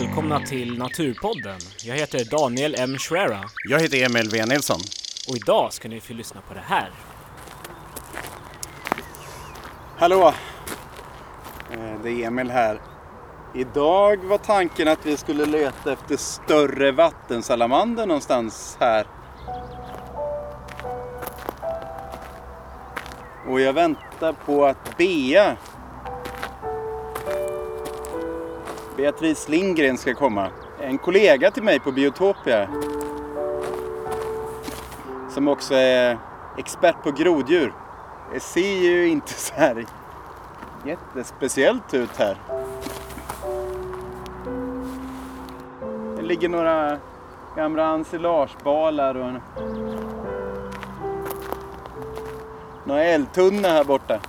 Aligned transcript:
välkomna 0.00 0.40
till 0.40 0.78
Naturpodden. 0.78 1.58
Jag 1.84 1.96
heter 1.96 2.24
Daniel 2.24 2.74
M. 2.78 2.98
Schwera 2.98 3.40
Jag 3.68 3.80
heter 3.80 4.04
Emil 4.04 4.28
V. 4.32 4.46
Nilsson. 4.46 4.80
och 5.28 5.36
idag 5.36 5.72
ska 5.72 5.88
ni 5.88 6.00
få 6.00 6.12
lyssna 6.12 6.40
på 6.48 6.54
det 6.54 6.62
här. 6.66 6.90
Hallå! 9.98 10.34
Eh, 11.72 12.00
Det 12.02 12.10
är 12.10 12.26
Emil 12.26 12.50
här. 12.50 12.80
Idag 13.54 14.24
var 14.24 14.38
tanken 14.38 14.88
att 14.88 15.06
vi 15.06 15.16
skulle 15.16 15.46
leta 15.46 15.92
efter 15.92 16.16
större 16.16 16.92
vattensalamander 16.92 18.06
någonstans 18.06 18.76
här. 18.80 19.06
Och 23.48 23.60
jag 23.60 23.72
väntar 23.72 24.32
på 24.32 24.66
att 24.66 24.96
Bea, 24.98 25.56
Beatrice 28.96 29.48
Lindgren 29.48 29.98
ska 29.98 30.14
komma. 30.14 30.48
En 30.80 30.98
kollega 30.98 31.50
till 31.50 31.62
mig 31.62 31.80
på 31.80 31.92
Biotopia. 31.92 32.68
Som 35.30 35.48
också 35.48 35.74
är 35.74 36.18
expert 36.58 37.02
på 37.02 37.10
groddjur. 37.10 37.72
Det 38.32 38.40
ser 38.40 38.78
ju 38.78 39.08
inte 39.08 39.32
så 39.32 39.54
här 39.54 39.86
jättespeciellt 40.84 41.94
ut 41.94 42.16
här. 42.16 42.36
Det 46.16 46.22
ligger 46.22 46.48
några 46.48 46.98
gamla 47.56 47.84
ensilagebalar 47.84 49.14
och 49.14 49.28
en... 49.28 49.40
några 52.84 53.04
eldtunnor 53.04 53.68
här 53.68 53.84
borta. 53.84 54.20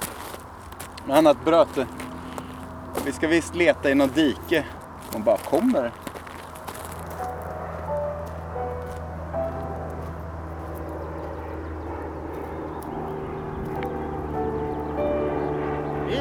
Något 1.05 1.17
annat 1.17 1.45
bröte. 1.45 1.87
Vi 3.07 3.13
ska 3.13 3.27
visst 3.27 3.55
leta 3.55 3.91
i 3.91 3.95
något 3.95 4.15
dike. 4.15 4.65
Hon 5.13 5.23
bara 5.23 5.37
kommer. 5.37 5.91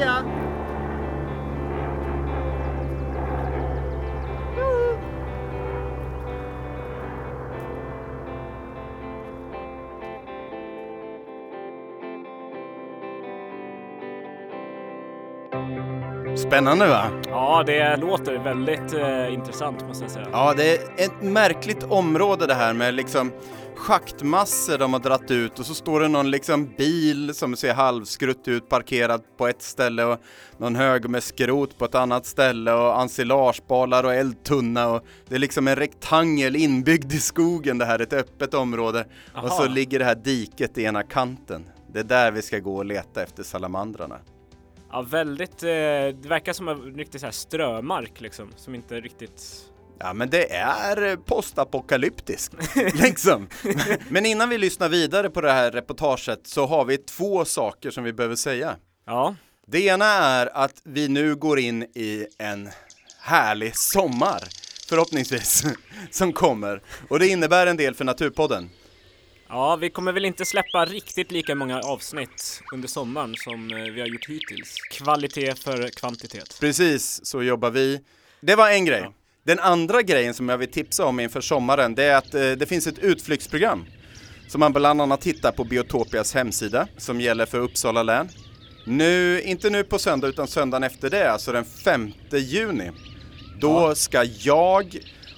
Ja. 0.01 0.23
Spännande 16.37 16.87
va? 16.87 17.09
Ja, 17.27 17.63
det 17.65 17.97
låter 17.97 18.37
väldigt 18.37 18.93
eh, 18.93 19.33
intressant 19.33 19.87
måste 19.87 20.03
jag 20.03 20.11
säga. 20.11 20.27
Ja, 20.31 20.53
det 20.57 20.77
är 20.77 21.05
ett 21.05 21.21
märkligt 21.21 21.83
område 21.83 22.47
det 22.47 22.53
här 22.53 22.73
med 22.73 22.93
liksom 22.93 23.31
schaktmassor 23.75 24.77
de 24.77 24.93
har 24.93 24.99
dratt 24.99 25.31
ut 25.31 25.59
och 25.59 25.65
så 25.65 25.73
står 25.73 25.99
det 25.99 26.07
någon 26.07 26.31
liksom 26.31 26.73
bil 26.77 27.33
som 27.33 27.55
ser 27.55 27.73
halvskrutt 27.73 28.47
ut 28.47 28.69
parkerad 28.69 29.21
på 29.37 29.47
ett 29.47 29.61
ställe 29.61 30.03
och 30.03 30.17
någon 30.57 30.75
hög 30.75 31.09
med 31.09 31.23
skrot 31.23 31.77
på 31.77 31.85
ett 31.85 31.95
annat 31.95 32.25
ställe 32.25 32.73
och 32.73 33.01
ensilagebalar 33.01 34.03
och 34.03 34.13
eldtunna 34.13 34.87
och 34.87 35.05
det 35.27 35.35
är 35.35 35.39
liksom 35.39 35.67
en 35.67 35.75
rektangel 35.75 36.55
inbyggd 36.55 37.13
i 37.13 37.19
skogen 37.19 37.77
det 37.77 37.85
här, 37.85 37.99
ett 37.99 38.13
öppet 38.13 38.53
område 38.53 39.05
och 39.43 39.49
så 39.49 39.63
Aha. 39.63 39.73
ligger 39.73 39.99
det 39.99 40.05
här 40.05 40.15
diket 40.15 40.77
i 40.77 40.83
ena 40.83 41.03
kanten. 41.03 41.65
Det 41.93 41.99
är 41.99 42.03
där 42.03 42.31
vi 42.31 42.41
ska 42.41 42.59
gå 42.59 42.75
och 42.75 42.85
leta 42.85 43.23
efter 43.23 43.43
salamandrarna. 43.43 44.15
Ja, 44.91 45.01
väldigt, 45.01 45.63
eh, 45.63 45.67
det 45.67 46.25
verkar 46.27 46.53
som 46.53 46.67
en 46.67 46.95
riktig 46.95 47.21
så 47.21 47.27
här 47.27 47.31
strömark 47.31 48.21
liksom, 48.21 48.51
som 48.55 48.75
inte 48.75 49.01
riktigt... 49.01 49.43
Ja 49.99 50.13
men 50.13 50.29
det 50.29 50.55
är 50.55 51.15
postapokalyptiskt 51.15 52.53
liksom. 52.93 53.47
Men 54.09 54.25
innan 54.25 54.49
vi 54.49 54.57
lyssnar 54.57 54.89
vidare 54.89 55.29
på 55.29 55.41
det 55.41 55.51
här 55.51 55.71
reportaget 55.71 56.47
så 56.47 56.65
har 56.65 56.85
vi 56.85 56.97
två 56.97 57.45
saker 57.45 57.91
som 57.91 58.03
vi 58.03 58.13
behöver 58.13 58.35
säga. 58.35 58.75
Ja, 59.05 59.35
Det 59.67 59.79
ena 59.85 60.05
är 60.05 60.57
att 60.57 60.81
vi 60.83 61.07
nu 61.07 61.35
går 61.35 61.59
in 61.59 61.83
i 61.83 62.27
en 62.37 62.69
härlig 63.19 63.75
sommar 63.75 64.43
förhoppningsvis 64.89 65.63
som 66.11 66.33
kommer 66.33 66.81
och 67.09 67.19
det 67.19 67.27
innebär 67.27 67.67
en 67.67 67.77
del 67.77 67.95
för 67.95 68.05
Naturpodden. 68.05 68.69
Ja, 69.49 69.75
vi 69.75 69.89
kommer 69.89 70.11
väl 70.11 70.25
inte 70.25 70.45
släppa 70.45 70.85
riktigt 70.85 71.31
lika 71.31 71.55
många 71.55 71.79
avsnitt 71.79 72.61
under 72.73 72.87
sommaren 72.87 73.35
som 73.37 73.71
eh, 73.71 73.93
vi 73.93 74.01
har 74.01 74.07
gjort 74.07 74.29
hittills. 74.29 74.75
Kvalitet 74.91 75.55
för 75.55 75.89
kvantitet. 75.89 76.57
Precis, 76.59 77.25
så 77.25 77.43
jobbar 77.43 77.69
vi. 77.69 78.01
Det 78.41 78.55
var 78.55 78.69
en 78.71 78.85
grej. 78.85 79.01
Ja. 79.03 79.13
Den 79.43 79.59
andra 79.59 80.01
grejen 80.01 80.33
som 80.33 80.49
jag 80.49 80.57
vill 80.57 80.71
tipsa 80.71 81.05
om 81.05 81.19
inför 81.19 81.41
sommaren, 81.41 81.95
det 81.95 82.03
är 82.03 82.17
att 82.17 82.33
eh, 82.33 82.51
det 82.51 82.69
finns 82.69 82.87
ett 82.87 82.99
utflyktsprogram 82.99 83.85
som 84.47 84.59
man 84.59 84.73
bland 84.73 85.01
annat 85.01 85.23
hittar 85.23 85.51
på 85.51 85.63
Biotopias 85.63 86.33
hemsida 86.33 86.87
som 86.97 87.21
gäller 87.21 87.45
för 87.45 87.59
Uppsala 87.59 88.03
län. 88.03 88.29
Nu, 88.85 89.41
inte 89.41 89.69
nu 89.69 89.83
på 89.83 89.99
söndag 89.99 90.27
utan 90.27 90.47
söndagen 90.47 90.83
efter 90.83 91.09
det, 91.09 91.31
alltså 91.31 91.51
den 91.51 91.65
5 91.65 92.11
juni. 92.31 92.91
Då 93.59 93.95
ska 93.95 94.23
jag 94.23 94.85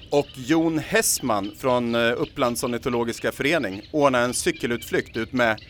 och 0.09 0.27
Jon 0.33 0.79
Hessman 0.79 1.51
från 1.59 1.95
eh, 1.95 2.13
Upplands 2.17 2.63
ornitologiska 2.63 3.31
förening 3.31 3.81
ordna 3.91 4.19
en 4.19 4.33
cykelutflykt 4.33 5.17
ut 5.17 5.33
med 5.33 5.61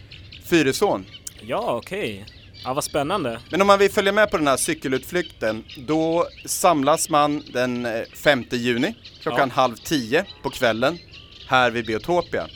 Fyrisån. 0.46 1.06
Ja, 1.42 1.76
okej. 1.76 2.26
Ja, 2.64 2.74
vad 2.74 2.84
spännande. 2.84 3.40
Men 3.52 3.62
om 3.62 3.68
man 3.68 3.80
vill 3.80 3.92
följa 3.92 4.12
med 4.12 4.32
på 4.32 4.38
den 4.38 4.48
här 4.48 4.58
cykelutflykten, 4.58 5.64
då 5.78 6.28
samlas 6.46 7.10
man 7.10 7.44
den 7.54 7.86
eh, 7.86 8.02
5 8.14 8.44
juni 8.52 8.96
klockan 9.22 9.52
halv 9.52 9.76
tio 9.76 10.26
på 10.44 10.50
kvällen 10.50 10.98
här 11.48 11.72
vid 11.72 11.86
Biotopia. 11.86 12.48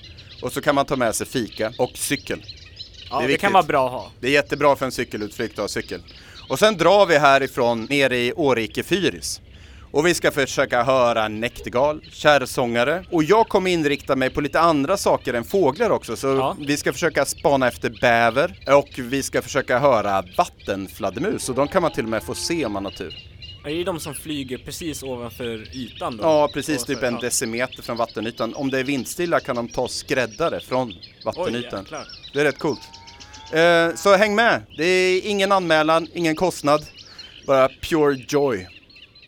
Och 0.42 0.54
så 0.54 0.62
kan 0.62 0.76
man 0.76 0.86
ta 0.86 0.96
med 0.96 1.16
sig 1.16 1.28
fika 1.28 1.74
och 1.78 1.92
cykel. 1.94 2.44
Ja, 3.10 3.22
Det 3.22 3.28
det, 3.28 3.38
kan 3.38 3.54
vara 3.54 3.64
bra 3.64 3.86
att 3.86 3.92
ha. 3.92 4.12
Det 4.20 4.28
är 4.28 4.32
jättebra 4.32 4.76
för 4.76 4.86
en 4.86 4.92
cykelutflykt 4.92 5.54
att 5.54 5.64
ha 5.64 5.68
cykel. 5.68 6.02
Och 6.50 6.60
sen 6.60 6.78
drar 6.78 7.06
vi 7.06 7.18
härifrån 7.18 7.86
ner 7.86 8.14
i 8.14 8.34
Årike 8.34 8.84
Fyris. 8.84 9.42
Och 9.94 10.06
vi 10.08 10.14
ska 10.14 10.32
försöka 10.32 10.84
höra 10.84 11.28
näktergal, 11.28 12.02
kärrsångare 12.12 13.06
och 13.12 13.24
jag 13.24 13.48
kommer 13.50 13.72
inrikta 13.72 14.16
mig 14.16 14.30
på 14.30 14.42
lite 14.42 14.60
andra 14.60 14.98
saker 14.98 15.34
än 15.34 15.44
fåglar 15.44 15.90
också. 15.90 16.16
Så 16.16 16.28
Ja. 16.28 16.58
vi 16.60 16.78
ska 16.78 16.94
försöka 16.94 17.26
spana 17.26 17.68
efter 17.68 17.90
bäver 18.02 18.60
och 18.68 18.90
vi 18.98 19.24
ska 19.24 19.42
försöka 19.42 19.80
höra 19.80 20.24
vattenfladdermus 20.38 21.50
och 21.50 21.56
de 21.56 21.68
kan 21.68 21.82
man 21.82 21.92
till 21.92 22.04
och 22.04 22.10
med 22.10 22.24
få 22.24 22.36
se 22.36 22.66
om 22.66 22.72
man 22.72 22.86
har 22.86 22.92
tur. 22.92 23.16
Är 23.66 23.70
det 23.76 23.84
de 23.84 24.00
som 24.00 24.14
flyger 24.14 24.58
precis 24.58 25.04
ovanför 25.04 25.76
ytan 25.76 26.18
då? 26.18 26.24
Ja, 26.24 26.50
precis, 26.54 26.84
typ 26.84 27.04
en 27.04 27.14
ja. 27.14 27.20
decimeter 27.20 27.82
från 27.84 27.98
vattenytan. 27.98 28.54
Om 28.56 28.70
det 28.70 28.80
är 28.80 28.84
vindstilla 28.84 29.40
kan 29.40 29.56
de 29.56 29.68
ta 29.68 29.88
skräddare 29.88 30.60
från 30.60 30.88
Oj, 30.90 31.16
vattenytan. 31.26 31.80
jäklar. 31.84 32.08
Det 32.34 32.40
är 32.40 32.44
rätt 32.44 32.60
coolt. 32.60 32.82
Eh, 33.54 33.96
så 33.96 34.16
häng 34.16 34.36
med. 34.36 34.62
Det 34.78 34.84
är 34.86 35.22
ingen 35.26 35.52
anmälan, 35.52 36.08
ingen 36.14 36.36
kostnad. 36.36 36.86
Bara 37.48 37.70
pure 37.82 38.26
joy. 38.30 38.68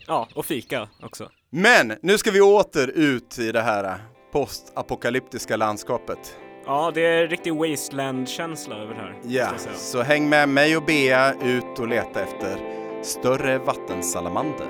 Ja, 0.07 0.27
och 0.33 0.45
fika 0.45 0.87
också. 1.03 1.29
Men 1.49 1.93
nu 2.01 2.17
ska 2.17 2.31
vi 2.31 2.41
åter 2.41 2.87
ut 2.95 3.39
i 3.39 3.51
det 3.51 3.61
här 3.61 3.97
postapokalyptiska 4.31 5.55
landskapet. 5.55 6.37
Ja, 6.65 6.91
det 6.93 7.05
är 7.05 7.27
riktig 7.27 7.55
wasteland-känsla 7.55 8.75
över 8.75 8.93
det 8.93 8.99
här. 8.99 9.15
Ja, 9.23 9.49
så 9.75 10.01
häng 10.01 10.29
med 10.29 10.49
mig 10.49 10.77
och 10.77 10.83
Bea 10.85 11.33
ut 11.33 11.79
och 11.79 11.87
leta 11.87 12.23
efter 12.23 12.57
större 13.03 13.57
vattensalamander. 13.57 14.67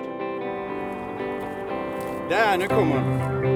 Där, 2.29 2.57
nu 2.57 2.67
kommer 2.67 2.95
hon. 2.99 3.54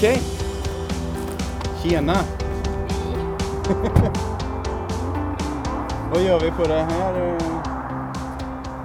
Okej. 0.00 0.20
Tjena. 1.82 2.14
Vad 6.12 6.22
gör 6.22 6.40
vi 6.40 6.50
på 6.50 6.62
det 6.62 6.82
här? 6.82 7.14
eh? 7.14 7.38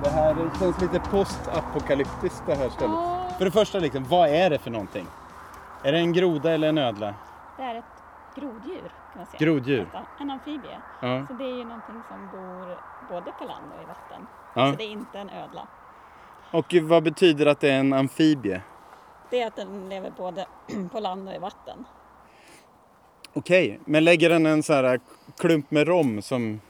Det 0.03 0.09
här 0.09 0.35
känns 0.59 0.81
lite 0.81 0.99
postapokalyptiskt 0.99 2.43
det 2.45 2.55
här 2.55 2.69
stället. 2.69 3.37
För 3.37 3.45
det 3.45 3.51
första, 3.51 3.79
liksom, 3.79 4.03
vad 4.03 4.29
är 4.29 4.49
det 4.49 4.57
för 4.57 4.71
någonting? 4.71 5.07
Är 5.83 5.91
det 5.91 5.97
en 5.97 6.13
groda 6.13 6.51
eller 6.51 6.69
en 6.69 6.77
ödla? 6.77 7.13
Det 7.57 7.63
är 7.63 7.75
ett 7.75 7.83
groddjur 8.35 8.91
kan 9.13 9.17
man 9.17 9.25
säga. 9.25 9.39
Groddjur. 9.39 9.87
En 10.19 10.31
amfibie. 10.31 10.77
Ja. 11.01 11.25
Så 11.27 11.33
det 11.33 11.43
är 11.43 11.57
ju 11.57 11.63
någonting 11.63 12.01
som 12.09 12.29
bor 12.31 12.77
både 13.09 13.31
på 13.31 13.43
land 13.45 13.65
och 13.77 13.83
i 13.83 13.85
vatten. 13.85 14.27
Ja. 14.53 14.71
Så 14.71 14.77
det 14.77 14.83
är 14.83 14.91
inte 14.91 15.19
en 15.19 15.29
ödla. 15.29 15.67
Och 16.51 16.75
vad 16.81 17.03
betyder 17.03 17.45
att 17.45 17.59
det 17.59 17.69
är 17.69 17.79
en 17.79 17.93
amfibie? 17.93 18.61
Det 19.29 19.41
är 19.41 19.47
att 19.47 19.55
den 19.55 19.89
lever 19.89 20.11
både 20.17 20.45
på 20.91 20.99
land 20.99 21.27
och 21.29 21.35
i 21.35 21.37
vatten. 21.37 21.85
Okej, 23.33 23.79
men 23.85 24.03
lägger 24.03 24.29
den 24.29 24.45
en 24.45 24.63
sån 24.63 24.75
här 24.75 24.99
klump 25.37 25.71
med 25.71 25.87
rom 25.87 26.21
som... 26.21 26.61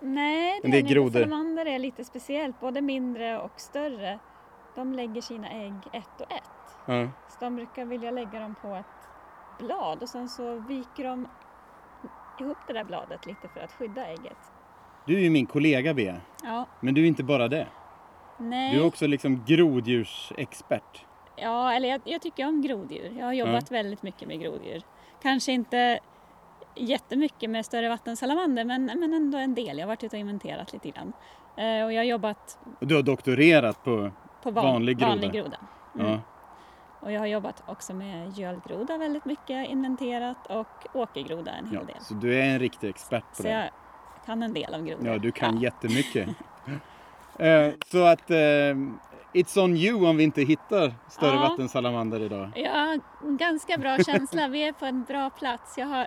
Nej, 0.00 0.60
det, 0.62 0.68
är 0.68 0.74
inte. 0.78 0.92
grodor. 0.94 1.20
Salamander 1.20 1.66
är 1.66 1.78
lite 1.78 2.04
speciellt. 2.04 2.60
Både 2.60 2.80
mindre 2.80 3.38
och 3.38 3.60
större 3.60 4.18
de 4.74 4.92
lägger 4.92 5.20
sina 5.20 5.50
ägg 5.50 5.74
ett 5.92 6.20
och 6.20 6.32
ett. 6.32 6.76
Ja. 6.86 7.08
Så 7.28 7.36
de 7.40 7.56
brukar 7.56 7.84
vilja 7.84 8.10
lägga 8.10 8.40
dem 8.40 8.54
på 8.62 8.74
ett 8.74 8.84
blad 9.58 10.02
och 10.02 10.08
sen 10.08 10.28
så 10.28 10.54
viker 10.54 11.04
de 11.04 11.28
ihop 12.40 12.56
det 12.66 12.72
där 12.72 12.84
bladet 12.84 13.26
lite 13.26 13.48
för 13.48 13.60
att 13.60 13.72
skydda 13.72 14.06
ägget. 14.06 14.36
Du 15.06 15.16
är 15.16 15.20
ju 15.20 15.30
min 15.30 15.46
kollega 15.46 15.94
Bea, 15.94 16.20
Ja, 16.42 16.66
men 16.80 16.94
du 16.94 17.02
är 17.02 17.06
inte 17.06 17.22
bara 17.24 17.48
det. 17.48 17.66
nej. 18.38 18.74
Du 18.74 18.80
är 18.82 18.86
också 18.86 19.06
liksom 19.06 19.44
groddjursexpert. 19.46 21.04
Ja, 21.36 21.72
eller 21.72 21.88
jag, 21.88 22.00
jag 22.04 22.22
tycker 22.22 22.46
om 22.48 22.62
groddjur. 22.62 23.12
Jag 23.18 23.26
har 23.26 23.32
jobbat 23.32 23.70
väldigt 23.70 24.02
mycket 24.02 24.28
med 24.28 24.40
groddjur. 24.40 24.82
Kanske 25.22 25.52
inte 25.52 25.98
jättemycket 26.76 27.50
med 27.50 27.66
större 27.66 27.88
vattensalamander 27.88 28.64
men, 28.64 28.84
men 28.84 29.14
ändå 29.14 29.38
en 29.38 29.54
del. 29.54 29.78
Jag 29.78 29.84
har 29.84 29.88
varit 29.88 30.04
ute 30.04 30.16
och 30.16 30.20
inventerat 30.20 30.72
lite 30.72 30.90
grann. 30.90 31.12
Eh, 31.56 31.84
och 31.84 31.92
jag 31.92 31.98
har 32.00 32.04
jobbat 32.04 32.58
Och 32.80 32.86
du 32.86 32.94
har 32.94 33.02
doktorerat 33.02 33.84
på... 33.84 34.10
på 34.42 34.50
van, 34.50 34.64
Vanlig 34.64 34.98
groda. 34.98 35.08
vanlig 35.10 35.32
groda. 35.32 35.56
Mm. 35.94 36.06
Ja. 36.12 36.20
Och 37.00 37.12
jag 37.12 37.20
har 37.20 37.26
jobbat 37.26 37.62
också 37.66 37.94
med 37.94 38.38
gölgroda 38.38 38.98
väldigt 38.98 39.24
mycket, 39.24 39.68
inventerat 39.68 40.46
och 40.50 40.96
åkergroda 40.96 41.50
en 41.52 41.66
hel 41.66 41.74
Ja, 41.74 41.84
del. 41.94 42.02
så 42.04 42.14
du 42.14 42.34
är 42.40 42.42
en 42.44 42.58
riktig 42.58 42.88
expert 42.88 43.24
på 43.30 43.36
Så 43.36 43.42
det. 43.42 43.48
jag 43.50 43.70
kan 44.26 44.42
en 44.42 44.52
del 44.54 44.74
om 44.74 44.86
grodor. 44.86 45.06
Ja, 45.06 45.18
du 45.18 45.32
kan 45.32 45.60
jättemycket. 45.60 46.28
Eh, 47.38 47.72
så 47.86 48.04
att 48.04 48.30
eh, 48.30 48.36
it's 49.32 49.64
on 49.64 49.76
you 49.76 50.08
om 50.08 50.16
vi 50.16 50.24
inte 50.24 50.42
hittar 50.42 50.94
större 51.08 51.34
Ja. 51.34 51.40
vattensalamander 51.40 52.20
idag. 52.20 52.50
En 53.24 53.36
ganska 53.36 53.78
bra 53.78 53.98
känsla. 53.98 54.48
Vi 54.48 54.68
är 54.68 54.72
på 54.72 54.86
en 54.86 55.04
bra 55.04 55.30
plats. 55.30 55.78
Jag 55.78 55.86
har, 55.86 56.06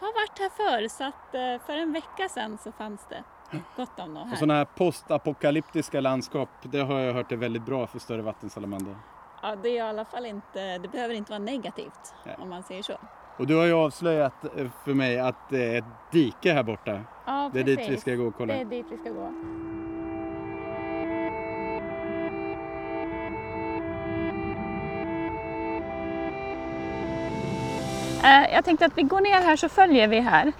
har 0.00 0.12
varit 0.14 0.38
här 0.38 0.50
förr 0.50 0.88
så 0.88 1.04
att 1.04 1.34
eh, 1.34 1.66
för 1.66 1.76
en 1.76 1.92
vecka 1.92 2.28
sedan 2.28 2.58
så 2.64 2.72
fanns 2.72 3.06
det 3.08 3.22
gott 3.76 4.00
om 4.00 4.14
dem 4.14 4.22
Och 4.22 4.28
här. 4.28 4.36
sådana 4.36 4.54
här 4.54 4.64
postapokalyptiska 4.64 6.00
landskap, 6.00 6.48
det 6.62 6.80
har 6.80 6.98
jag 7.00 7.14
hört 7.14 7.32
är 7.32 7.36
väldigt 7.36 7.66
bra 7.66 7.86
för 7.86 7.98
större 7.98 8.22
vattensalamander. 8.22 8.96
Ja, 9.42 9.56
det 9.62 9.68
är 9.68 9.72
i 9.74 9.80
alla 9.80 10.04
fall 10.04 10.26
inte, 10.26 10.78
det 10.78 10.88
behöver 10.88 11.14
inte 11.14 11.32
vara 11.32 11.38
negativt 11.42 12.14
Nej. 12.26 12.36
om 12.38 12.48
man 12.50 12.62
säger 12.62 12.82
så. 12.82 12.92
Och 13.36 13.46
du 13.46 13.56
har 13.56 13.64
ju 13.64 13.72
avslöjat 13.72 14.44
eh, 14.56 14.66
för 14.84 14.94
mig 14.94 15.18
att 15.20 15.48
det 15.48 15.74
är 15.74 15.78
ett 15.78 15.84
dike 16.12 16.52
här 16.52 16.62
borta. 16.62 17.00
Ja, 17.26 17.50
Det 17.52 17.60
är 17.60 17.64
dit 17.64 17.88
vi 17.88 17.96
ska 17.96 18.14
gå 18.14 18.24
och 18.26 18.34
kolla. 18.36 18.54
Det 18.54 18.60
är 18.60 18.64
dit 18.64 18.86
vi 18.90 18.96
ska 18.98 19.10
gå. 19.10 19.32
Jag 28.22 28.64
tänkte 28.64 28.86
att 28.86 28.92
vi 28.98 29.02
går 29.02 29.20
ner 29.20 29.40
här 29.42 29.56
så 29.56 29.68
följer 29.68 30.08
vi 30.08 30.20
här. 30.20 30.52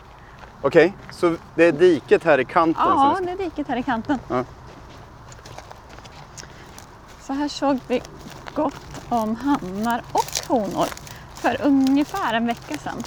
Okej, 0.63 0.93
så 1.11 1.37
det 1.55 1.65
är 1.65 1.73
diket 1.73 2.25
här 2.25 2.39
i 2.39 2.45
kanten? 2.45 2.85
Ja, 2.89 3.15
så- 3.19 3.25
det 3.25 3.31
är 3.31 3.37
diket 3.37 3.69
här 3.69 3.77
i 3.77 3.83
kanten. 3.83 4.19
Ja. 4.29 4.45
Så 7.27 7.33
här 7.33 7.49
såg 7.49 7.79
vi 7.89 8.03
gott 8.55 9.01
om 9.09 9.37
hannar 9.37 10.03
och 10.13 10.49
honor 10.49 10.87
för 11.35 11.57
ungefär 11.63 12.35
en 12.35 12.47
vecka 12.47 12.77
sedan. 12.79 13.03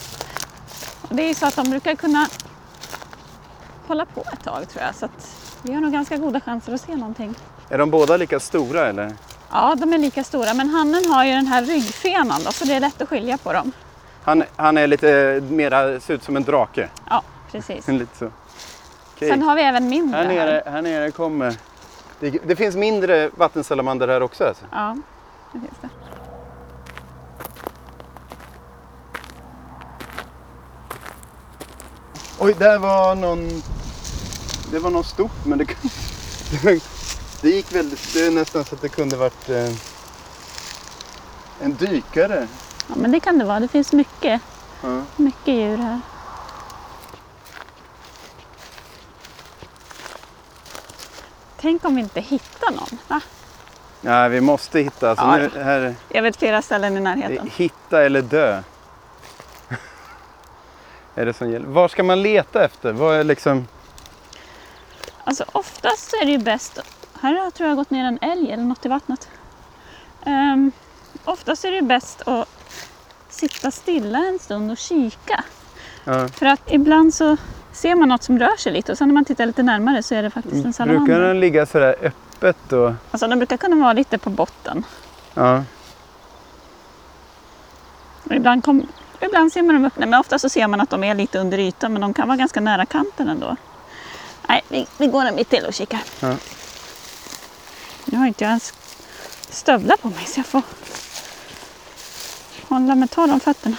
Och 1.09 1.15
det 1.15 1.23
är 1.23 1.27
ju 1.27 1.33
så 1.35 1.45
att 1.47 1.55
de 1.55 1.69
brukar 1.69 1.95
kunna 1.95 2.27
hålla 3.87 4.05
på 4.05 4.23
ett 4.33 4.43
tag 4.43 4.69
tror 4.69 4.83
jag. 4.85 4.95
Så 4.95 5.07
vi 5.61 5.73
har 5.73 5.81
nog 5.81 5.91
ganska 5.93 6.17
goda 6.17 6.39
chanser 6.41 6.73
att 6.73 6.81
se 6.81 6.95
någonting. 6.95 7.35
Är 7.69 7.77
de 7.77 7.91
båda 7.91 8.17
lika 8.17 8.39
stora 8.39 8.87
eller? 8.87 9.13
Ja, 9.51 9.75
de 9.75 9.93
är 9.93 9.97
lika 9.97 10.23
stora 10.23 10.53
men 10.53 10.69
hannen 10.69 11.11
har 11.11 11.25
ju 11.25 11.31
den 11.31 11.47
här 11.47 11.61
ryggfenan 11.65 12.41
då, 12.45 12.51
så 12.51 12.65
det 12.65 12.73
är 12.73 12.79
lätt 12.79 13.01
att 13.01 13.09
skilja 13.09 13.37
på 13.37 13.53
dem. 13.53 13.71
Han, 14.23 14.43
han 14.55 14.77
är 14.77 14.87
lite 14.87 15.41
mera, 15.49 15.99
ser 15.99 16.13
ut 16.13 16.23
som 16.23 16.37
en 16.37 16.43
drake. 16.43 16.89
Ja, 17.09 17.23
precis. 17.51 17.87
Lite 17.87 18.17
så. 18.17 18.31
Okej. 19.15 19.29
Sen 19.29 19.41
har 19.41 19.55
vi 19.55 19.61
även 19.61 19.89
mindre 19.89 20.17
Här 20.17 20.27
nere, 20.27 20.63
här 20.65 20.81
nere 20.81 21.11
kommer... 21.11 21.55
Det, 22.19 22.29
det 22.29 22.55
finns 22.55 22.75
mindre 22.75 23.29
vattensalamander 23.35 24.07
här 24.07 24.23
också 24.23 24.45
alltså. 24.45 24.65
Ja, 24.71 24.97
det 25.53 25.59
finns 25.59 25.77
det. 25.81 25.89
Oj, 32.39 32.55
där 32.59 32.79
var 32.79 33.15
någon... 33.15 33.49
Det 34.71 34.79
var 34.79 34.89
något 34.89 35.05
stort 35.05 35.45
men 35.45 35.57
det, 35.57 35.65
det 37.41 37.49
gick 37.49 37.75
väldigt... 37.75 38.13
Det 38.13 38.25
är 38.25 38.31
nästan 38.31 38.65
så 38.65 38.75
att 38.75 38.81
det 38.81 38.89
kunde 38.89 39.15
varit 39.15 39.49
eh, 39.49 39.69
en 41.61 41.75
dykare. 41.75 42.47
Ja, 42.87 42.95
men 42.95 43.11
det 43.11 43.19
kan 43.19 43.39
det 43.39 43.45
vara. 43.45 43.59
Det 43.59 43.67
finns 43.67 43.93
mycket, 43.93 44.41
Ja. 44.81 45.01
mycket 45.15 45.47
djur 45.53 45.77
här. 45.77 45.99
Tänk 51.59 51.85
om 51.85 51.95
vi 51.95 52.01
inte 52.01 52.21
hittar 52.21 52.71
någon. 52.71 52.97
Va? 53.07 53.21
Nej, 54.01 54.29
vi 54.29 54.41
måste 54.41 54.79
hitta. 54.79 55.09
Alltså, 55.09 55.25
Ja. 55.25 55.37
nu, 55.37 55.63
här, 55.63 55.95
Jag 56.09 56.21
vet 56.21 56.35
flera 56.37 56.61
ställen 56.61 56.97
i 56.97 56.99
närheten. 56.99 57.47
är 57.47 57.51
hitta 57.51 58.03
eller 58.03 58.21
dö. 58.21 58.61
är 61.15 61.25
det 61.25 61.33
som 61.33 61.49
gäller. 61.51 61.67
Var 61.67 61.87
ska 61.87 62.03
man 62.03 62.21
leta 62.21 62.65
efter? 62.65 62.91
Vad 62.91 63.15
är 63.15 63.23
liksom... 63.23 63.67
Alltså 65.23 65.45
oftast 65.51 66.09
så 66.11 66.15
är 66.21 66.25
det 66.25 66.31
ju 66.31 66.37
bäst. 66.37 66.79
Här 67.21 67.33
har- 67.39 67.51
tror 67.51 67.69
jag 67.69 67.77
gått 67.77 67.89
ner 67.89 68.05
en 68.05 68.19
älg 68.21 68.51
eller 68.51 68.63
något 68.63 68.85
i 68.85 68.89
vattnet. 68.89 69.29
Um, 70.25 70.71
oftast 71.25 71.65
är 71.65 71.69
det 71.71 71.75
ju 71.75 71.81
bäst 71.81 72.21
att 72.27 72.47
sitta 73.33 73.71
stilla 73.71 74.17
en 74.17 74.39
stund 74.39 74.71
och 74.71 74.77
kika. 74.77 75.43
Ja. 76.03 76.27
För 76.27 76.45
att 76.45 76.61
ibland 76.71 77.13
så 77.13 77.37
ser 77.71 77.95
man 77.95 78.09
något 78.09 78.23
som 78.23 78.39
rör 78.39 78.57
sig 78.57 78.73
lite 78.73 78.91
och 78.91 78.97
sen 78.97 79.07
när 79.07 79.13
man 79.13 79.25
tittar 79.25 79.45
lite 79.45 79.63
närmare 79.63 80.03
så 80.03 80.15
är 80.15 80.23
det 80.23 80.29
faktiskt 80.29 80.55
en 80.55 80.61
Brukar 80.61 80.71
salamander. 80.73 81.19
den 81.19 81.39
ligga 81.39 81.65
sådär 81.65 81.95
öppet 82.01 82.73
och... 82.73 82.93
Alltså 83.11 83.27
de 83.27 83.39
brukar 83.39 83.57
kunna 83.57 83.75
vara 83.75 83.93
lite 83.93 84.17
på 84.17 84.29
botten. 84.29 84.83
Ja. 85.33 85.63
Och 88.23 88.31
ibland, 88.35 88.63
kom, 88.63 88.87
ibland 89.19 89.53
ser 89.53 89.61
man 89.61 89.75
dem 89.75 89.85
öppna 89.85 90.05
men 90.05 90.19
ofta 90.19 90.39
så 90.39 90.49
ser 90.49 90.67
man 90.67 90.81
att 90.81 90.89
de 90.89 91.03
är 91.03 91.15
lite 91.15 91.39
under 91.39 91.57
ytan 91.59 91.93
men 91.93 92.01
de 92.01 92.13
kan 92.13 92.27
vara 92.27 92.37
ganska 92.37 92.61
nära 92.61 92.85
kanten 92.85 93.29
ändå. 93.29 93.55
Nej, 94.49 94.61
vi, 94.69 94.87
vi 94.97 95.07
går 95.07 95.25
en 95.25 95.35
bit 95.35 95.49
till 95.49 95.65
och 95.65 95.73
kikar. 95.73 96.01
Ja. 96.19 96.35
Nu 98.05 98.17
har 98.17 98.25
inte 98.27 98.43
jag 98.43 98.49
ens 98.49 98.73
stövlar 99.49 99.97
på 99.97 100.07
mig 100.07 100.25
så 100.25 100.39
jag 100.39 100.45
får 100.45 100.61
hålla 102.73 102.95
mig 102.95 103.07
torr 103.07 103.33
om 103.33 103.39
fötterna. 103.39 103.77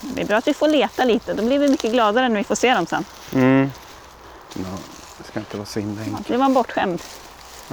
Det 0.00 0.22
är 0.22 0.26
bra 0.26 0.36
att 0.36 0.48
vi 0.48 0.54
får 0.54 0.68
leta 0.68 1.04
lite, 1.04 1.34
då 1.34 1.42
blir 1.42 1.58
vi 1.58 1.68
mycket 1.68 1.92
gladare 1.92 2.28
när 2.28 2.36
vi 2.36 2.44
får 2.44 2.54
se 2.54 2.74
dem 2.74 2.86
sen. 2.86 3.04
Mm. 3.32 3.70
Ja, 4.54 4.78
det 5.18 5.24
ska 5.24 5.40
inte 5.40 5.56
vara 5.56 5.66
så 5.66 5.80
himla 5.80 6.02
enkelt. 6.02 6.28
Det 6.28 6.36
var 6.36 6.48
bortskämd. 6.48 7.02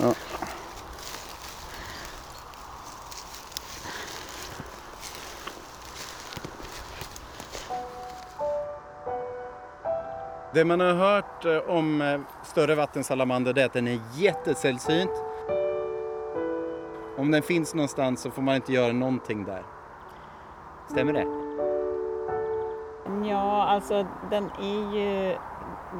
Ja. 0.01 0.13
Det 10.53 10.65
man 10.65 10.79
har 10.79 10.93
hört 10.93 11.45
eh, 11.45 11.57
om 11.57 12.01
eh, 12.01 12.19
större 12.53 12.75
vattensalamander 12.75 13.53
det 13.53 13.61
är 13.61 13.65
att 13.65 13.73
den 13.73 13.87
är 13.87 13.99
jättesällsynt. 14.13 15.23
Om 17.17 17.31
den 17.31 17.41
finns 17.41 17.73
någonstans 17.73 18.21
så 18.21 18.31
får 18.31 18.41
man 18.41 18.55
inte 18.55 18.73
göra 18.73 18.93
någonting 18.93 19.45
där. 19.45 19.63
Stämmer 20.87 21.13
det? 21.13 21.25
Ja, 23.29 23.63
alltså 23.63 24.05
den 24.29 24.51
är 24.61 24.95
ju 24.95 25.37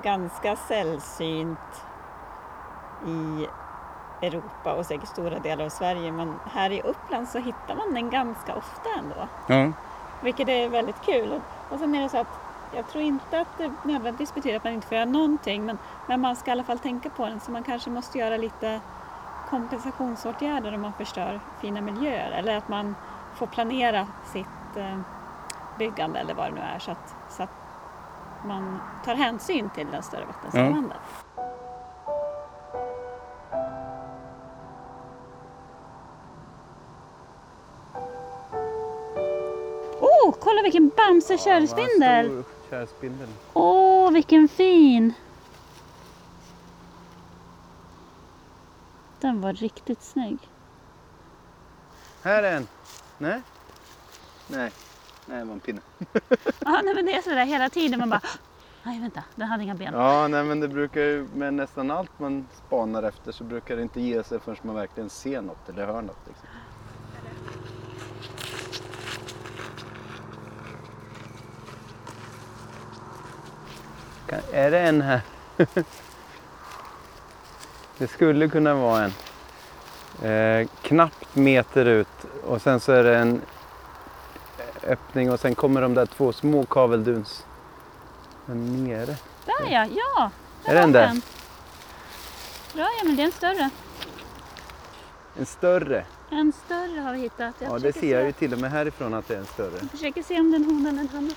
ganska 0.04 0.56
sällsynt 0.56 1.86
i 3.08 3.48
Europa 4.26 4.74
och 4.74 4.86
säkert 4.86 5.10
stora 5.10 5.40
delar 5.40 5.66
av 5.66 5.70
Sverige. 5.70 6.12
Men 6.12 6.36
här 6.46 6.70
i 6.70 6.82
Uppland 6.82 7.28
så 7.28 7.40
hittar 7.40 7.76
man 7.76 7.94
den 7.94 8.10
ganska 8.10 8.56
ofta 8.56 8.90
ändå. 9.00 9.28
Ja. 9.48 9.72
Vilket 10.22 10.50
är 10.50 10.70
väldigt 10.70 11.02
kul. 11.06 11.32
Och, 11.32 11.74
och 11.74 11.80
sen 11.80 11.96
är 11.96 12.04
det 12.04 12.10
så 12.10 12.18
att 12.18 12.43
jag 12.76 12.88
tror 12.88 13.04
inte 13.04 13.40
att 13.40 13.58
det 13.58 13.72
nödvändigtvis 13.84 14.36
betyder 14.36 14.58
att 14.58 14.64
man 14.64 14.74
inte 14.74 14.88
får 14.88 14.98
göra 14.98 15.06
någonting. 15.06 15.66
Men, 15.66 15.78
men 16.08 16.22
man 16.22 16.36
ska 16.36 16.52
i 16.52 16.54
alla 16.54 16.64
fall 16.64 16.80
tänka 16.80 17.10
på 17.10 17.26
den. 17.26 17.40
Så 17.40 17.52
man 17.52 17.64
kanske 17.64 17.90
måste 17.90 18.18
göra 18.18 18.38
lite 18.38 18.80
kompensationsåtgärder 19.50 20.74
om 20.74 20.82
man 20.82 20.94
förstör 20.94 21.40
fina 21.62 21.82
miljöer. 21.82 22.32
Eller 22.32 22.58
att 22.58 22.68
man 22.68 22.96
får 23.36 23.48
planera 23.48 24.08
sitt 24.32 24.78
eh, 24.78 25.00
byggande 25.78 26.20
eller 26.20 26.34
vad 26.34 26.46
det 26.46 26.56
nu 26.56 26.62
är. 26.62 26.80
Så 26.80 26.92
att, 26.92 27.16
så 27.30 27.44
att 27.44 27.50
man 28.46 28.80
tar 29.06 29.16
hänsyn 29.16 29.70
till 29.70 29.88
den 29.92 30.04
större 30.04 30.26
vattensalamandern. 30.26 30.98
Oh, 40.00 40.36
kolla 40.40 40.62
vilken! 40.62 40.92
Stor 41.22 41.38
Körspindel. 41.38 42.44
Åh, 43.54 44.12
vilken 44.12 44.48
fin! 44.48 45.14
Den 49.20 49.42
var 49.42 49.54
riktigt 49.54 50.04
snygg. 50.04 50.38
Här 52.24 52.44
är 52.44 52.56
en. 52.56 52.68
Nej. 53.18 53.42
Nej. 54.48 54.72
Nej, 55.26 55.40
det 55.40 55.46
var 55.46 55.54
en 55.54 55.60
pinne. 55.60 55.82
Ja, 56.66 56.82
nej, 56.84 56.96
men 56.96 57.06
det 57.06 57.14
är 57.14 57.22
sådär 57.22 57.46
hela 57.46 57.70
tiden. 57.70 58.00
Man 58.00 58.10
bara, 58.10 58.22
Nej, 58.84 59.00
vänta, 59.00 59.24
den 59.36 59.48
hade 59.48 59.64
inga 59.64 59.76
ben. 59.76 59.94
Ja, 59.94 60.28
nej 60.28 60.44
men 60.44 60.60
det 60.60 60.68
brukar 60.68 61.02
ju, 61.02 61.28
med 61.36 61.54
nästan 61.54 61.92
allt 61.92 62.20
man 62.20 62.48
spanar 62.68 63.04
efter 63.04 63.32
så 63.32 63.44
brukar 63.44 63.76
det 63.76 63.82
inte 63.82 64.02
ge 64.02 64.24
sig 64.24 64.40
förrän 64.40 64.58
man 64.62 64.76
verkligen 64.76 65.10
ser 65.10 65.42
något 65.42 65.70
eller 65.70 65.86
hör 65.86 66.02
något. 66.02 66.28
Liksom. 66.28 66.48
Är 74.52 74.72
det 74.72 74.80
en 74.80 75.02
här? 75.02 75.22
det 77.98 78.08
skulle 78.08 78.50
kunna 78.50 78.76
vara 78.76 79.04
en. 79.04 79.14
Eh, 80.30 80.68
knappt 80.82 81.36
meter 81.36 81.86
ut 81.86 82.08
och 82.44 82.62
sen 82.62 82.80
så 82.80 82.92
är 82.92 83.04
det 83.04 83.18
en 83.18 83.42
öppning 84.88 85.32
och 85.32 85.40
sen 85.40 85.56
kommer 85.56 85.82
de 85.82 85.94
där 85.94 86.06
två 86.06 86.34
små 86.34 86.66
kavelduns 86.66 87.46
där 88.46 88.56
nere. 88.56 89.16
Där 89.46 89.70
ja, 89.70 89.88
ja! 89.96 90.32
Är 90.66 90.76
den 90.76 90.92
där? 90.92 91.08
den. 91.08 91.22
Bra 92.74 92.90
Emil, 93.02 93.16
det 93.16 93.24
är 93.24 93.26
en 93.26 93.32
större. 93.32 93.70
En 95.38 95.46
större. 95.46 96.06
En 96.30 96.54
större 96.66 97.00
har 97.00 97.14
vi 97.14 97.20
hittat. 97.20 97.56
Jag 97.60 97.72
Ja, 97.72 97.80
det 97.80 97.94
ser 97.94 98.12
jag 98.18 98.26
ju 98.26 98.32
till 98.32 98.54
och 98.54 98.60
med 98.60 98.72
härifrån 98.72 99.14
att 99.14 99.28
det 99.28 99.34
är 99.34 99.40
en 99.40 99.46
större. 99.46 99.78
Jag 99.82 99.90
försöker 99.90 100.24
se 100.24 100.40
om 100.40 100.52
det 100.52 100.58
är 100.58 100.60
en 100.60 100.66
hona 100.66 100.90
eller 100.90 101.02
en 101.02 101.10
hanne. 101.10 101.34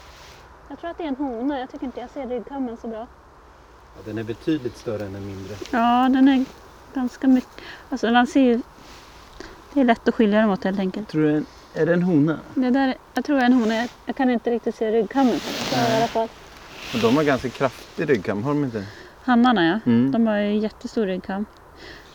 Jag 0.68 0.78
tror 0.78 0.90
att 0.90 0.99
det 0.99 1.04
är 1.04 1.08
en 1.08 1.16
hona. 1.16 1.58
Jag 1.58 1.70
tycker 1.70 1.85
inte 1.85 2.00
jag 2.00 2.11
ser 2.11 2.26
ryggkammen 2.26 2.76
så 2.76 2.88
bra. 2.88 3.06
Ja, 3.96 4.02
den 4.04 4.18
är 4.18 4.23
betydligt 4.23 4.76
större 4.76 5.04
än 5.06 5.12
den 5.12 5.26
mindre. 5.26 5.54
Ja, 5.70 6.08
den 6.12 6.28
är 6.28 6.44
ganska 6.94 7.26
mycket. 7.26 7.64
Alltså 7.90 8.11
man 8.11 8.26
ser 8.26 8.40
ju... 8.40 8.61
Det 9.73 9.80
är 9.80 9.85
lätt 9.85 10.08
att 10.08 10.14
skilja 10.14 10.40
dem 10.40 10.50
åt 10.50 10.64
helt 10.64 10.78
enkelt. 10.78 11.08
Tror 11.08 11.23
du 11.23 11.37
en, 11.37 11.46
är 11.75 11.87
det 11.87 11.92
en 11.92 12.02
hona? 12.02 12.38
Det 12.54 12.70
där, 12.70 12.94
jag 13.14 13.25
tror 13.25 13.37
det 13.37 13.42
är 13.42 13.46
en 13.46 13.52
hona. 13.52 13.75
Jag, 13.75 13.88
jag 14.06 14.16
kan 14.16 14.30
inte 14.30 14.50
riktigt 14.50 14.75
se 14.75 14.92
ryggkammen. 14.92 15.40
Så 15.40 15.76
i 15.76 15.96
alla 15.96 16.06
fall. 16.06 16.28
Och 16.94 17.00
de 17.00 17.16
har 17.16 17.25
ganska 17.25 17.49
kraftig 17.49 18.08
ryggkam, 18.11 18.42
har 18.42 18.54
de 18.54 18.64
inte? 18.64 18.87
Hannarna 19.23 19.66
ja. 19.66 19.90
Mm. 19.90 20.12
De 20.12 20.26
har 20.26 20.37
ju 20.37 20.58
jättestor 20.58 21.06
ryggkam. 21.06 21.46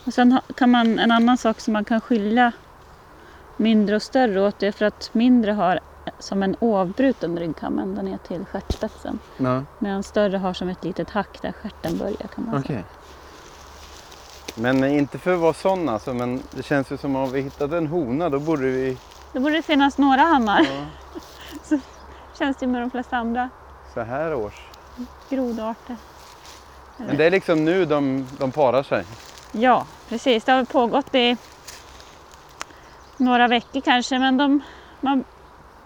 Och 0.04 0.14
sen 0.14 0.40
kan 0.54 0.70
man, 0.70 0.98
en 0.98 1.10
annan 1.10 1.38
sak 1.38 1.60
som 1.60 1.72
man 1.72 1.84
kan 1.84 2.00
skilja 2.00 2.52
mindre 3.56 3.96
och 3.96 4.02
större 4.02 4.40
åt 4.40 4.58
det 4.58 4.66
är 4.66 4.72
för 4.72 4.84
att 4.84 5.10
mindre 5.14 5.52
har 5.52 5.80
som 6.18 6.42
en 6.42 6.56
ovbruten 6.60 7.38
ryggkam 7.38 7.78
ända 7.78 8.02
ner 8.02 8.18
till 8.18 8.44
stjärtspetsen. 8.44 9.18
Ja, 9.36 9.62
Medan 9.78 10.02
större 10.02 10.36
har 10.36 10.52
som 10.52 10.68
ett 10.68 10.84
litet 10.84 11.10
hack 11.10 11.42
där 11.42 11.52
stjärten 11.52 11.98
börjar 11.98 12.28
kan 12.34 12.44
man 12.46 12.54
okej. 12.54 12.66
säga. 12.66 12.84
Men 14.54 14.84
inte 14.84 15.18
för 15.18 15.34
att 15.34 15.40
vara 15.40 15.52
sån 15.52 15.88
alltså, 15.88 16.14
men 16.14 16.42
det 16.50 16.62
känns 16.62 16.92
ju 16.92 16.96
som 16.96 17.16
om 17.16 17.32
vi 17.32 17.40
hittat 17.40 17.72
en 17.72 17.86
hona 17.86 18.28
då 18.28 18.38
borde 18.38 18.62
vi... 18.62 18.98
Då 19.32 19.40
borde 19.40 19.54
det 19.54 19.62
finnas 19.62 19.98
några 19.98 20.22
hannar. 20.22 20.66
Ja, 21.70 21.78
Känns 22.38 22.56
det 22.56 22.66
med 22.66 22.82
de 22.82 22.90
flesta 22.90 23.16
andra 23.16 23.50
så 23.94 24.00
här 24.00 24.34
års. 24.34 24.68
grodarter. 25.28 25.96
Men 26.96 27.16
det 27.16 27.24
är 27.24 27.30
liksom 27.30 27.64
nu 27.64 27.84
de, 27.84 28.26
de 28.38 28.50
parar 28.52 28.82
sig. 28.82 29.04
Ja, 29.52 29.86
precis. 30.08 30.44
Det 30.44 30.52
har 30.52 30.64
pågått 30.64 31.14
i 31.14 31.36
några 33.16 33.48
veckor 33.48 33.80
kanske, 33.80 34.18
men 34.18 34.36
de, 34.36 34.60
man, 35.00 35.24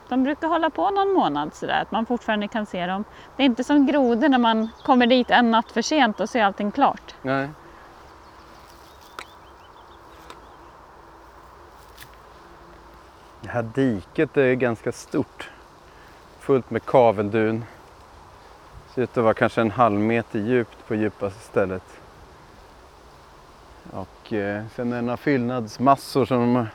de 0.09 0.23
brukar 0.23 0.49
hålla 0.49 0.71
på 0.71 0.91
någon 0.91 1.13
månad 1.13 1.55
sådär, 1.55 1.83
att 1.83 1.91
man 1.91 2.07
fortfarande 2.07 2.49
kan 2.49 2.67
se 2.67 2.87
dem. 2.87 3.05
Det 3.37 3.43
är 3.43 3.47
inte 3.47 3.65
som 3.65 3.87
grodor 3.87 4.29
när 4.29 4.39
man 4.39 4.69
kommer 4.85 5.07
dit 5.07 5.31
en 5.31 5.51
natt 5.51 5.73
för 5.73 5.83
sent 5.83 6.21
och 6.21 6.29
ser 6.29 6.45
allting 6.45 6.71
klart. 6.71 7.15
Nej. 7.23 7.49
Det 13.41 13.49
här 13.49 13.63
diket 13.63 14.37
är 14.37 14.55
ganska 14.55 14.93
stort. 14.93 15.51
Fullt 16.39 16.71
med 16.71 16.85
kaveldun. 16.85 17.65
Ser 18.95 19.03
ut 19.03 19.19
att 19.19 19.25
vara 19.25 19.35
kanske 19.35 19.61
en 19.61 19.71
halv 19.71 20.01
meter 20.01 20.39
djupt 20.39 20.89
på 20.89 20.95
djupaste 20.95 21.41
stället. 21.41 22.01
Och 23.91 24.33
eh, 24.33 24.65
sen 24.75 24.93
är 24.93 24.97
det 24.97 25.03
några 25.03 25.17
fyllnadsmassor 25.17 26.25
som 26.25 26.41
de 26.41 26.57
har 26.57 26.67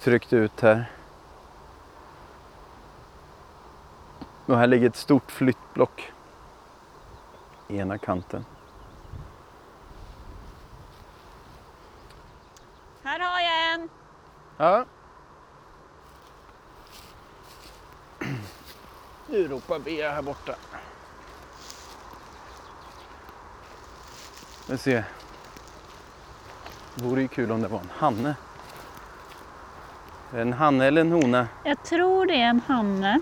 tryckt 0.00 0.32
ut 0.32 0.60
här. 0.60 0.86
Och 4.48 4.58
här 4.58 4.66
ligger 4.66 4.88
ett 4.88 4.96
stort 4.96 5.30
flyttblock. 5.30 6.12
I 7.68 7.78
ena 7.78 7.98
kanten. 7.98 8.44
Här 13.02 13.20
har 13.20 13.40
jag 13.40 13.74
en! 13.74 13.88
Ja. 14.56 14.84
Nu 19.26 19.48
ropar 19.48 19.78
Bea 19.78 20.10
här 20.10 20.22
borta. 20.22 20.54
Vi 24.68 24.78
se. 24.78 25.04
Det 26.94 27.04
vore 27.04 27.22
ju 27.22 27.28
kul 27.28 27.50
om 27.50 27.62
det 27.62 27.68
var 27.68 27.80
en 27.80 27.90
hanne. 27.96 28.34
En 30.32 30.52
hanne 30.52 30.86
eller 30.86 31.00
en 31.00 31.12
hona? 31.12 31.48
Jag 31.64 31.84
tror 31.84 32.26
det 32.26 32.42
är 32.42 32.48
en 32.48 32.60
hanne. 32.66 33.20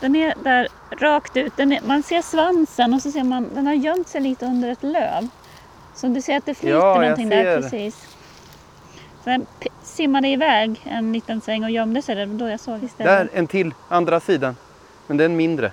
Den 0.00 0.16
är 0.16 0.34
där 0.42 0.68
rakt 0.90 1.36
ut. 1.36 1.56
Den 1.56 1.72
är, 1.72 1.80
man 1.86 2.02
ser 2.02 2.22
svansen 2.22 2.94
och 2.94 3.02
så 3.02 3.10
ser 3.10 3.24
man 3.24 3.50
den 3.54 3.66
har 3.66 3.74
gömt 3.74 4.08
sig 4.08 4.20
lite 4.20 4.46
under 4.46 4.68
ett 4.68 4.82
löv. 4.82 5.28
Så 5.94 6.06
du 6.06 6.22
ser 6.22 6.36
att 6.36 6.46
det 6.46 6.54
flyter 6.54 6.76
Ja, 6.76 7.00
någonting 7.00 7.28
där 7.28 7.44
ser. 7.44 7.60
precis. 7.62 8.08
Så 9.24 9.30
den 9.30 9.46
simmade 9.82 10.28
iväg 10.28 10.80
en 10.84 11.12
liten 11.12 11.40
sväng 11.40 11.64
och 11.64 11.70
gömde 11.70 12.02
sig 12.02 12.14
där. 12.14 12.26
Då 12.26 12.48
jag 12.48 12.60
såg 12.60 12.82
istället. 12.84 13.30
Där, 13.32 13.38
en 13.38 13.46
till, 13.46 13.74
andra 13.88 14.20
sidan. 14.20 14.56
Men 15.06 15.16
den 15.16 15.36
mindre. 15.36 15.72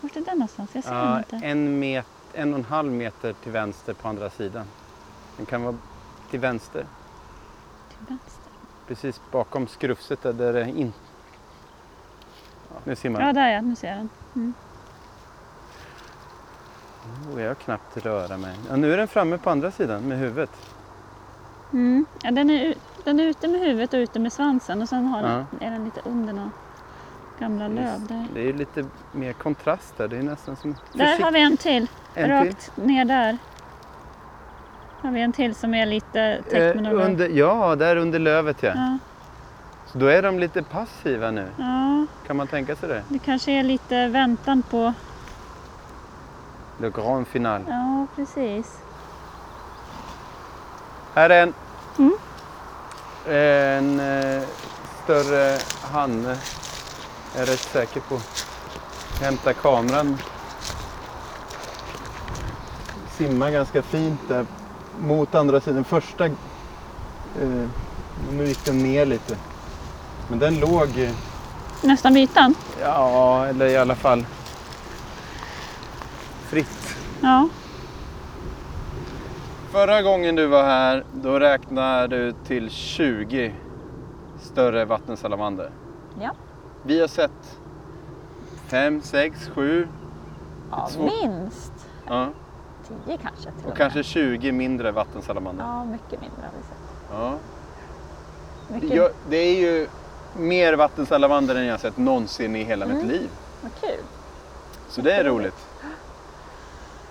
Vart 0.00 0.16
är 0.16 0.20
den 0.20 0.38
någonstans? 0.38 0.70
Jag 0.72 0.84
ser 0.84 0.90
den 0.90 1.00
Ja, 1.00 1.18
inte. 1.18 1.46
en, 1.46 1.78
met, 1.78 2.06
en 2.32 2.52
och 2.52 2.58
en 2.58 2.64
halv 2.64 2.92
meter 2.92 3.32
till 3.42 3.52
vänster 3.52 3.92
på 3.94 4.08
andra 4.08 4.30
sidan. 4.30 4.64
Den 5.36 5.46
kan 5.46 5.62
vara 5.62 5.76
till 6.30 6.40
vänster. 6.40 6.86
Till 7.88 8.06
vänster. 8.08 8.42
Precis 8.86 9.20
bakom 9.30 9.66
skrufset 9.68 10.22
där 10.22 10.32
det 10.52 10.60
är 10.60 10.66
in. 10.66 10.92
Ja, 10.96 11.03
nu 12.84 12.96
ser 12.96 13.10
man. 13.10 13.22
Ja, 13.22 13.32
där 13.32 13.48
ja. 13.48 13.60
Nu 13.60 13.74
ser 13.76 13.88
jag 13.88 13.96
den. 13.96 14.54
Oh, 17.34 17.42
jag 17.42 17.58
knappt 17.58 17.96
röra 17.96 18.36
mig. 18.36 18.56
Ja, 18.70 18.76
nu 18.76 18.92
är 18.92 18.96
den 18.96 19.08
framme 19.08 19.38
på 19.38 19.50
andra 19.50 19.70
sidan 19.70 20.02
med 20.02 20.18
huvudet. 20.18 20.50
Mm. 21.72 22.06
Ja, 22.22 22.30
den, 22.30 22.50
är, 22.50 22.74
den 23.04 23.20
är 23.20 23.24
ute 23.24 23.48
med 23.48 23.60
huvudet 23.60 23.92
och 23.94 23.98
ute 23.98 24.18
med 24.18 24.32
svansen 24.32 24.82
och 24.82 24.88
sen 24.88 25.04
har 25.04 25.22
den, 25.22 25.46
Ja. 25.60 25.66
är 25.66 25.70
den 25.70 25.84
lite 25.84 26.00
under 26.04 26.32
några 26.32 26.50
gamla 27.38 27.68
löv 27.68 28.06
där. 28.08 28.26
Det 28.34 28.48
är 28.48 28.52
lite 28.52 28.84
mer 29.12 29.32
kontrast 29.32 29.96
där. 29.96 30.08
Det 30.08 30.16
är 30.16 30.22
nästan 30.22 30.56
som... 30.56 30.76
Där 30.92 31.18
har 31.22 31.32
vi 31.32 31.40
en 31.42 31.56
till. 31.56 31.88
En 32.14 32.30
Rakt 32.30 32.76
ner 32.76 33.04
där. 33.04 33.38
Har 35.00 35.10
vi 35.10 35.20
en 35.20 35.32
till 35.32 35.54
som 35.54 35.74
är 35.74 35.86
lite 35.86 36.42
täckt 36.50 36.80
med 36.80 36.92
Eh, 36.92 37.06
under, 37.06 37.28
ja, 37.28 37.76
där 37.76 37.96
under 37.96 38.18
lövet 38.18 38.62
ja. 38.62 38.72
Ja, 38.74 38.98
Så 39.94 40.00
då 40.00 40.06
är 40.06 40.22
de 40.22 40.38
lite 40.38 40.62
passiva 40.62 41.30
nu. 41.30 41.48
ja, 41.58 42.06
Kan 42.26 42.36
man 42.36 42.46
tänka 42.46 42.76
sig 42.76 42.88
det? 42.88 43.02
det 43.08 43.18
kanske 43.18 43.52
är 43.52 43.62
lite 43.62 44.08
väntan 44.08 44.62
på... 44.62 44.92
Le 46.78 46.90
grand 46.90 47.26
final. 47.26 47.64
Ja, 47.68 48.06
precis. 48.16 48.78
Här 51.14 51.30
är 51.30 51.42
en. 51.42 51.54
Mm. 51.98 52.16
En 53.26 54.00
eh, 54.00 54.42
större 55.04 55.58
hanne. 55.82 56.36
Jag 57.34 57.42
är 57.42 57.46
rätt 57.46 57.60
säker 57.60 58.00
på. 58.00 58.18
Hämta 59.24 59.52
kameran. 59.52 60.18
Simmar 63.10 63.50
ganska 63.50 63.82
fint 63.82 64.20
där 64.28 64.46
mot 65.00 65.34
andra 65.34 65.60
sidan. 65.60 65.84
Första... 65.84 66.26
Eh, 66.26 66.32
nu 68.32 68.44
gick 68.46 68.64
den 68.64 68.78
ner 68.78 69.06
lite. 69.06 69.36
Men 70.28 70.38
den 70.38 70.60
låg... 70.60 71.10
Nästan 71.82 72.14
vid 72.14 72.22
ytan. 72.22 72.54
Ja, 72.80 73.46
eller 73.46 73.66
i 73.66 73.76
alla 73.76 73.94
fall 73.94 74.26
fritt. 76.46 76.96
Ja. 77.20 77.48
Förra 79.70 80.02
gången 80.02 80.34
du 80.34 80.46
var 80.46 80.62
här, 80.64 81.04
då 81.14 81.38
räknade 81.38 82.06
du 82.16 82.32
till 82.46 82.70
20 82.70 83.54
större 84.40 84.84
vattensalamander. 84.84 85.70
Ja. 86.20 86.30
Vi 86.82 87.00
har 87.00 87.08
sett 87.08 87.58
5, 88.66 89.02
6, 89.02 89.50
7 89.54 89.88
ja 90.70 90.88
Svårt. 90.90 91.10
minst 91.22 91.72
ja, 92.06 92.28
10 93.06 93.16
kanske 93.18 93.42
till 93.42 93.52
och 93.62 93.68
med. 93.68 93.76
kanske 93.76 94.02
20 94.02 94.52
mindre 94.52 94.92
vattensalamander. 94.92 95.64
Ja, 95.64 95.84
mycket 95.84 96.20
mindre 96.20 96.40
har 96.42 96.50
vi 96.56 96.62
sett. 96.62 97.10
Ja. 97.12 97.34
Mycket... 98.68 98.96
Jag, 98.96 99.10
det 99.28 99.36
är 99.36 99.60
ju 99.60 99.88
mer 100.36 100.72
vattensalamander 100.74 101.54
än 101.54 101.66
jag 101.66 101.80
sett 101.80 101.96
någonsin 101.96 102.56
i 102.56 102.64
hela 102.64 102.86
mitt 102.86 102.94
Mm. 102.96 103.08
liv. 103.08 103.30
Vad 103.62 103.72
kul. 103.80 104.00
Så 104.88 105.00
det 105.00 105.12
är 105.12 105.24
roligt. 105.24 105.66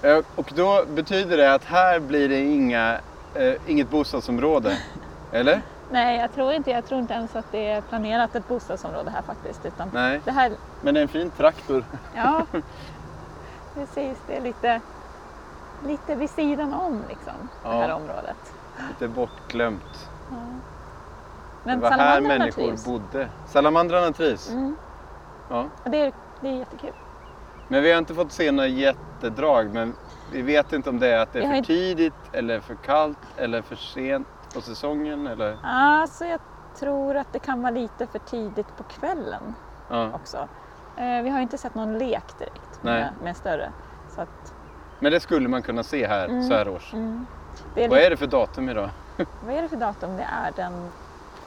Eh, 0.01 0.19
Och 0.35 0.51
då 0.55 0.85
betyder 0.89 1.37
det 1.37 1.53
att 1.53 1.63
här 1.63 1.99
blir 1.99 2.29
det 2.29 2.39
inga, 2.39 2.99
eh, 3.35 3.53
inget 3.67 3.89
bostadsområde. 3.89 4.77
Eller? 5.31 5.61
Nej, 5.91 6.17
jag 6.19 6.33
tror 6.33 6.53
inte. 6.53 6.71
Jag 6.71 6.85
tror 6.85 6.99
inte 6.99 7.13
ens 7.13 7.35
att 7.35 7.45
det 7.51 7.67
är 7.67 7.81
planerat 7.81 8.35
ett 8.35 8.47
bostadsområde 8.47 9.09
här 9.11 9.21
faktiskt. 9.21 9.65
Utan 9.65 9.89
Nej, 9.93 10.21
det 10.25 10.31
här, 10.31 10.51
men 10.81 10.93
det 10.93 10.99
är 10.99 11.01
en 11.01 11.07
fin 11.07 11.29
traktor. 11.37 11.85
ja, 12.15 12.45
precis. 13.75 14.17
Det 14.27 14.37
är 14.37 14.41
lite, 14.41 14.81
lite 15.85 16.15
vid 16.15 16.29
sidan 16.29 16.73
om 16.73 17.01
liksom, 17.09 17.33
det 17.63 17.69
här 17.69 17.89
Ja. 17.89 17.95
området. 17.95 18.53
Lite 18.89 19.07
bortglömt. 19.07 20.09
Men 21.63 21.79
det 21.79 21.89
var 21.89 21.91
här 21.91 22.21
människor 22.21 22.63
trivs. 22.67 22.85
bodde. 22.85 23.29
Salamandrarna 23.47 24.11
trivs. 24.13 24.49
Mm. 24.49 24.75
Ja. 25.49 25.69
Och 25.83 25.89
det, 25.91 25.97
är, 25.97 26.13
det 26.39 26.47
är 26.47 26.53
jättekul. 26.53 26.93
Men 27.67 27.83
vi 27.83 27.91
har 27.91 27.97
inte 27.99 28.15
fått 28.15 28.31
se 28.31 28.51
några 28.51 28.67
jättedrag. 28.67 29.73
Men 29.73 29.95
vi 30.31 30.41
vet 30.41 30.73
inte 30.73 30.89
om 30.89 30.99
det 30.99 31.07
är 31.07 31.19
att 31.19 31.33
det 31.33 31.39
är 31.39 31.47
för 31.49 31.53
inte- 31.55 31.67
tidigt 31.67 32.13
eller 32.31 32.59
för 32.59 32.75
kallt 32.75 33.17
eller 33.37 33.61
för 33.61 33.75
sent 33.75 34.27
på 34.53 34.61
säsongen. 34.61 35.27
Eller... 35.27 35.57
Alltså, 35.63 36.25
jag 36.25 36.39
tror 36.79 37.15
att 37.17 37.27
det 37.33 37.39
kan 37.39 37.61
vara 37.61 37.71
lite 37.71 38.07
för 38.07 38.19
tidigt 38.19 38.75
på 38.77 38.83
kvällen 38.83 39.55
Ja. 39.89 40.11
också. 40.13 40.37
Eh, 40.95 41.21
vi 41.23 41.29
har 41.29 41.39
inte 41.41 41.57
sett 41.57 41.75
någon 41.75 41.97
lek 41.97 42.37
direkt 42.37 42.83
med, 42.83 43.13
med 43.23 43.37
större. 43.37 43.71
Så 44.15 44.21
att, 44.21 44.53
Men 44.99 45.11
det 45.11 45.19
skulle 45.19 45.47
man 45.49 45.61
kunna 45.61 45.83
se 45.83 46.07
här 46.07 46.25
Mm. 46.27 46.43
så 46.43 46.53
här 46.53 46.67
års. 46.67 46.93
mm. 46.93 47.27
det 47.75 47.83
är 47.83 47.89
Vad 47.89 47.97
lite, 47.97 48.05
är 48.05 48.09
det 48.09 48.17
för 48.17 48.27
datum 48.27 48.69
idag? 48.69 48.89
vad 49.39 49.53
är 49.55 49.61
det 49.61 49.69
för 49.69 49.77
datum? 49.77 50.17
Det 50.17 50.23
är 50.23 50.51
den 50.55 50.91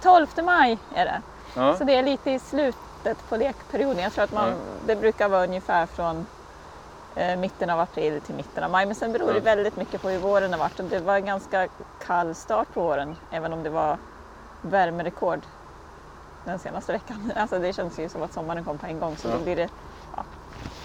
12 0.03 0.27
maj. 0.45 0.79
Är 0.95 1.05
det. 1.05 1.23
Ja. 1.55 1.77
Så 1.77 1.85
det 1.85 1.95
är 1.97 2.03
lite 2.03 2.31
i 2.31 2.39
slutet 2.39 3.29
på 3.29 3.37
lekperioden. 3.37 4.03
Jag 4.03 4.13
tror 4.13 4.25
att 4.25 4.33
man, 4.33 4.49
Ja. 4.49 4.55
det 4.87 4.97
brukar 4.97 5.29
vara 5.29 5.45
ungefär 5.45 5.87
från 5.87 6.27
eh, 7.15 7.37
mitten 7.39 7.71
av 7.71 7.81
april 7.81 8.21
till 8.21 8.35
mitten 8.35 8.65
av 8.65 8.71
maj. 8.71 8.87
Men 8.87 8.95
sen 8.95 9.13
beror 9.13 9.33
det 9.33 9.41
väldigt 9.41 9.77
mycket 9.77 10.03
på 10.03 10.09
hur 10.09 10.19
våren 10.19 10.53
har 10.53 10.59
varit. 10.61 10.79
Och 10.81 10.85
det 10.85 11.01
var 11.01 11.17
en 11.17 11.27
ganska 11.27 11.69
kall 12.07 12.35
start 12.35 12.69
på 12.75 12.81
våren, 12.83 13.17
även 13.31 13.53
om 13.53 13.63
det 13.63 13.71
var 13.71 13.97
värmerekord 14.63 15.41
den 16.45 16.59
senaste 16.59 16.93
veckan. 16.93 17.33
Alltså 17.37 17.59
det 17.59 17.73
känns 17.73 17.99
ju 17.99 18.09
som 18.09 18.23
att 18.23 18.33
sommaren 18.33 18.65
kom 18.65 18.79
på 18.79 18.87
en 18.87 19.01
gång. 19.01 19.17
Så 19.17 19.29
Ja. 19.29 19.33
då 19.39 19.45
blir 19.45 19.57
det, 19.57 19.69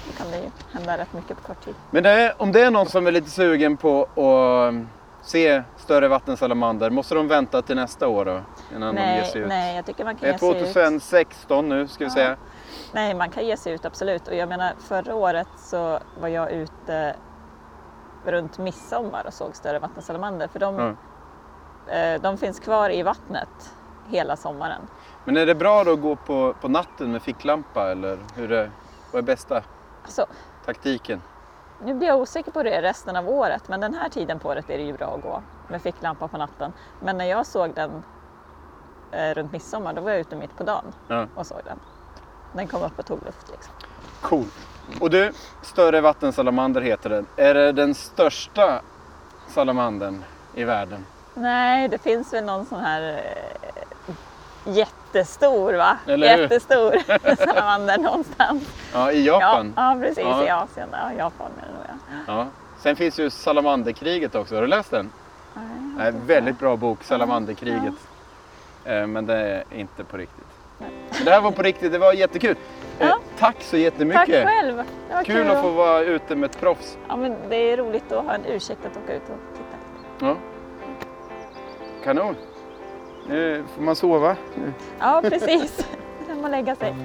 då 0.07 0.13
kan 0.17 0.31
det 0.31 0.37
ju 0.37 0.49
hända 0.73 0.97
rätt 0.97 1.13
mycket 1.13 1.37
på 1.37 1.43
kort 1.47 1.65
tid. 1.65 1.75
Men 1.91 2.03
det 2.03 2.09
är, 2.09 2.41
om 2.41 2.51
det 2.51 2.61
är 2.61 2.71
någon 2.71 2.85
som 2.89 3.07
är 3.07 3.11
lite 3.11 3.29
sugen 3.29 3.77
på 3.77 4.01
att 4.03 4.73
se 5.21 5.63
större 5.77 6.07
vattensalamander, 6.07 6.89
måste 6.89 7.15
de 7.15 7.27
vänta 7.27 7.61
till 7.61 7.75
nästa 7.75 8.07
år 8.07 8.25
då? 8.25 8.41
Innan 8.75 8.95
de 8.95 9.01
ger 9.01 9.07
Nej, 9.07 9.25
sig 9.25 9.41
ut? 9.41 9.47
nej, 9.47 9.75
jag 9.75 9.85
tycker 9.85 10.05
man 10.05 10.15
kan 10.15 10.21
Det 10.21 10.27
är 10.27 10.31
ge 10.33 10.37
sig 10.39 10.49
ut. 10.49 10.55
2016 10.73 11.69
nu 11.69 11.87
ska 11.87 12.03
vi 12.03 12.09
Ja. 12.09 12.13
säga. 12.13 12.37
Nej, 12.91 13.13
man 13.13 13.29
kan 13.29 13.45
ge 13.45 13.57
sig 13.57 13.73
ut 13.73 13.85
absolut. 13.85 14.27
Och 14.27 14.35
jag 14.35 14.49
menar 14.49 14.73
förra 14.79 15.15
året 15.15 15.47
så 15.57 15.99
var 16.21 16.27
jag 16.27 16.51
ute 16.51 17.15
runt 18.25 18.57
midsommar 18.57 19.23
och 19.27 19.33
såg 19.33 19.55
större 19.55 19.79
vattensalamander. 19.79 20.47
För 20.47 20.59
de, 20.59 20.95
Ja. 21.87 21.93
eh, 21.93 22.21
de 22.21 22.37
finns 22.37 22.59
kvar 22.59 22.89
i 22.89 23.03
vattnet 23.03 23.73
hela 24.07 24.35
sommaren. 24.35 24.81
Men 25.25 25.37
är 25.37 25.45
det 25.45 25.55
bra 25.55 25.83
då 25.83 25.93
att 25.93 26.01
gå 26.01 26.15
på, 26.15 26.53
på 26.61 26.67
natten 26.67 27.11
med 27.11 27.21
ficklampa 27.21 27.91
eller 27.91 28.17
hur 28.35 28.51
är, 28.51 28.71
vad 29.11 29.19
är 29.23 29.25
bästa 29.25 29.61
Alltså, 30.03 30.25
taktiken? 30.65 31.21
Nu 31.85 31.93
blir 31.93 32.07
jag 32.07 32.19
osäker 32.19 32.51
på 32.51 32.63
det 32.63 32.81
resten 32.81 33.15
av 33.15 33.29
året, 33.29 33.67
men 33.67 33.79
den 33.81 33.93
här 33.93 34.09
tiden 34.09 34.39
på 34.39 34.49
året 34.49 34.69
är 34.69 34.77
det 34.77 34.83
ju 34.83 34.93
bra 34.93 35.15
att 35.15 35.21
gå 35.21 35.41
med 35.67 35.81
ficklampa 35.81 36.27
på 36.27 36.37
natten. 36.37 36.73
Men 36.99 37.17
när 37.17 37.25
jag 37.25 37.45
såg 37.45 37.73
den 37.75 38.03
eh, 39.11 39.33
runt 39.33 39.51
midsommar, 39.51 39.93
då 39.93 40.01
var 40.01 40.11
jag 40.11 40.19
ute 40.19 40.35
mitt 40.35 40.57
på 40.57 40.63
dagen 40.63 40.85
Ja. 41.07 41.27
och 41.35 41.47
såg 41.47 41.61
den. 41.65 41.79
Den 42.53 42.67
kom 42.67 42.83
upp 42.83 42.99
och 42.99 43.05
tog 43.05 43.25
luft 43.25 43.49
liksom. 43.51 43.73
Cool. 44.21 44.45
Och 44.99 45.09
du, 45.09 45.31
större 45.61 46.01
vattensalamander 46.01 46.81
heter 46.81 47.09
den. 47.09 47.25
Är 47.35 47.53
det 47.53 47.71
den 47.71 47.95
största 47.95 48.81
salamandern 49.47 50.23
i 50.53 50.63
världen? 50.63 51.05
Nej, 51.33 51.87
det 51.87 51.97
finns 51.97 52.33
väl 52.33 52.43
någon 52.45 52.65
sån 52.65 52.79
här 52.79 53.21
eh, 54.05 54.13
jättestor 55.15 55.73
va? 55.73 55.97
Eller 56.07 56.35
hur? 56.35 56.41
Jättestor 56.43 56.95
salamander 57.45 57.97
någonstans. 57.97 58.63
Ja, 58.93 59.11
i 59.11 59.25
Ja, 59.25 59.33
Japan. 59.41 59.73
ja 59.75 59.97
precis 60.01 60.17
Ja. 60.23 60.45
i 60.45 60.49
Asien. 60.49 60.87
Ja, 60.91 61.13
Japan 61.17 61.51
är 61.61 61.65
det 61.67 61.73
nog 61.73 61.99
ja. 62.27 62.33
Ja. 62.33 62.45
Sen 62.79 62.95
finns 62.95 63.19
ju 63.19 63.29
Salamanderkriget 63.29 64.35
också. 64.35 64.55
Har 64.55 64.61
du 64.61 64.67
läst 64.67 64.91
den? 64.91 65.11
Nej, 65.97 66.07
en 66.07 66.25
väldigt 66.27 66.59
bra 66.59 66.75
bok, 66.75 67.03
Salamanderkriget. 67.03 67.93
Eh, 68.85 69.07
Men 69.07 69.25
det 69.25 69.35
är 69.37 69.63
inte 69.71 70.03
på 70.03 70.17
riktigt. 70.17 70.45
Men 70.77 71.25
det 71.25 71.31
här 71.31 71.41
var 71.41 71.51
på 71.51 71.61
riktigt, 71.61 71.91
det 71.91 71.97
var 71.99 72.13
jättekul. 72.13 72.55
Eh, 72.99 73.07
Ja. 73.07 73.17
Tack 73.39 73.55
så 73.61 73.71
Tack 73.71 73.79
jättemycket! 73.79 74.47
själv! 74.47 74.77
Det 75.09 75.15
var 75.15 75.23
Kul 75.23 75.49
att 75.51 75.61
få 75.61 75.69
vara 75.69 75.99
ute 76.01 76.35
med 76.35 76.49
ett 76.49 76.59
proffs. 76.59 76.97
Ja, 77.07 77.15
men 77.15 77.35
det 77.49 77.55
är 77.55 77.77
roligt 77.77 78.11
att 78.11 78.25
ha 78.25 78.33
en 78.33 78.45
ursäkt 78.45 78.79
att 78.85 78.97
åka 79.03 79.13
ut 79.13 79.21
och 79.21 79.57
titta. 79.57 80.25
Ja. 80.27 80.35
Kanon! 82.03 82.35
Nu 83.27 83.63
får 83.75 83.81
man 83.81 83.95
sova. 83.95 84.37
Nu. 84.55 84.73
Ja, 84.99 85.21
precis. 85.23 85.85
Hem 86.27 86.43
och 86.43 86.49
lägga 86.49 86.75
sig. 86.75 86.95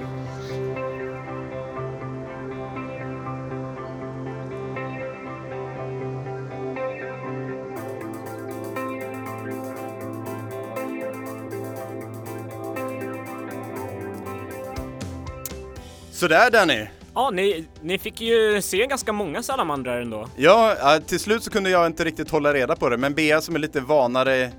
Sådär 16.11 16.51
Danny! 16.51 16.87
Ja, 17.13 17.29
ni, 17.29 17.65
ni 17.81 17.97
fick 17.97 18.21
ju 18.21 18.61
se 18.61 18.87
ganska 18.87 19.13
många 19.13 19.43
salamandrar 19.43 20.01
ändå. 20.01 20.27
Ja, 20.35 20.75
till 21.07 21.19
slut 21.19 21.43
så 21.43 21.49
kunde 21.49 21.69
jag 21.69 21.85
inte 21.87 22.03
riktigt 22.03 22.31
hålla 22.31 22.53
reda 22.53 22.75
på 22.75 22.89
det, 22.89 22.97
men 22.97 23.13
Bea 23.13 23.41
som 23.41 23.55
är 23.55 23.59
lite 23.59 23.79
vanare 23.79 24.51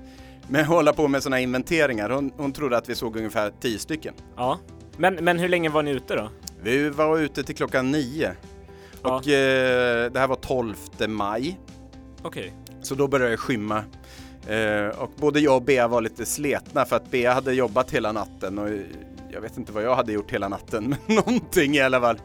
med 0.49 0.61
att 0.61 0.67
hålla 0.67 0.93
på 0.93 1.07
med 1.07 1.23
sådana 1.23 1.39
inventeringar, 1.39 2.09
hon, 2.09 2.31
hon 2.37 2.51
trodde 2.53 2.77
att 2.77 2.89
vi 2.89 2.95
såg 2.95 3.15
ungefär 3.17 3.51
10 3.59 3.79
stycken. 3.79 4.13
Ja. 4.35 4.59
Men, 4.97 5.15
men 5.15 5.39
hur 5.39 5.49
länge 5.49 5.69
var 5.69 5.83
ni 5.83 5.91
ute 5.91 6.15
då? 6.15 6.29
Vi 6.61 6.89
var 6.89 7.17
ute 7.19 7.43
till 7.43 7.55
klockan 7.55 7.91
9 7.91 8.31
Ja. 9.03 9.15
och 9.17 9.27
eh, 9.27 10.11
det 10.11 10.19
här 10.19 10.27
var 10.27 10.35
12 10.35 10.75
maj, 11.07 11.59
Okej. 12.21 12.53
så 12.81 12.95
då 12.95 13.07
började 13.07 13.31
det 13.31 13.37
skymma. 13.37 13.83
Eh, 14.47 14.87
och 15.01 15.11
både 15.15 15.39
jag 15.39 15.55
och 15.55 15.61
Bea 15.61 15.87
var 15.87 16.01
lite 16.01 16.25
sletna 16.25 16.85
för 16.85 16.95
att 16.95 17.11
Bea 17.11 17.33
hade 17.33 17.53
jobbat 17.53 17.91
hela 17.91 18.11
natten 18.11 18.59
och 18.59 18.69
jag 19.31 19.41
vet 19.41 19.57
inte 19.57 19.71
vad 19.71 19.83
jag 19.83 19.95
hade 19.95 20.11
gjort 20.13 20.31
hela 20.31 20.47
natten, 20.49 20.95
men 21.07 21.15
någonting 21.15 21.75
i 21.75 21.81
alla 21.81 22.01
fall. 22.01 22.19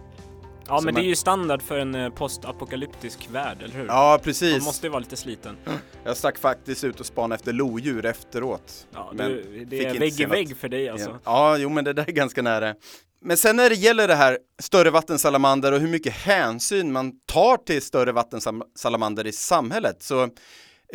Ja, 0.69 0.75
men 0.75 0.85
man- 0.85 0.95
det 0.95 1.01
är 1.01 1.09
ju 1.09 1.17
standard 1.17 1.63
för 1.63 1.79
en 1.79 1.95
eh, 1.95 2.11
postapokalyptisk 2.11 3.29
värld, 3.31 3.63
eller 3.63 3.75
hur? 3.75 3.87
Ja, 3.87 4.11
Man 4.11 4.21
precis. 4.21 4.65
måste 4.65 4.87
ju 4.87 4.91
vara 4.91 5.01
lite 5.01 5.17
sliten. 5.17 5.57
Jag 6.05 6.17
stack 6.17 6.39
faktiskt 6.39 6.85
ut 6.85 7.01
och 7.01 7.07
spanade 7.07 7.35
efter 7.35 7.53
lodjur 7.53 8.05
efteråt. 8.07 8.87
Ja, 8.95 9.13
Men 9.15 9.31
du, 9.31 9.65
det 9.65 9.85
är 9.85 9.99
vägg 9.99 10.21
i 10.21 10.25
vägg 10.25 10.57
för 10.57 10.69
dig 10.69 10.89
alltså. 10.89 11.11
Ja. 11.11 11.19
ja, 11.25 11.57
jo 11.59 11.69
men 11.69 11.85
det 11.85 11.93
där 11.93 12.05
är 12.09 12.13
ganska 12.13 12.43
nära. 12.43 12.75
Men 13.21 13.37
sen 13.37 13.57
när 13.57 13.69
det 13.69 13.75
gäller 13.75 14.09
det 14.09 14.15
här 14.15 14.39
större 14.63 14.91
vattensalamander 14.91 15.73
och 15.73 15.81
hur 15.81 15.89
mycket 15.89 16.13
hänsyn 16.13 16.93
man 16.93 17.13
tar 17.27 17.57
till 17.57 17.83
större 17.83 18.13
vattensalamander 18.13 19.27
i 19.27 19.33
samhället 19.33 20.03
så 20.03 20.23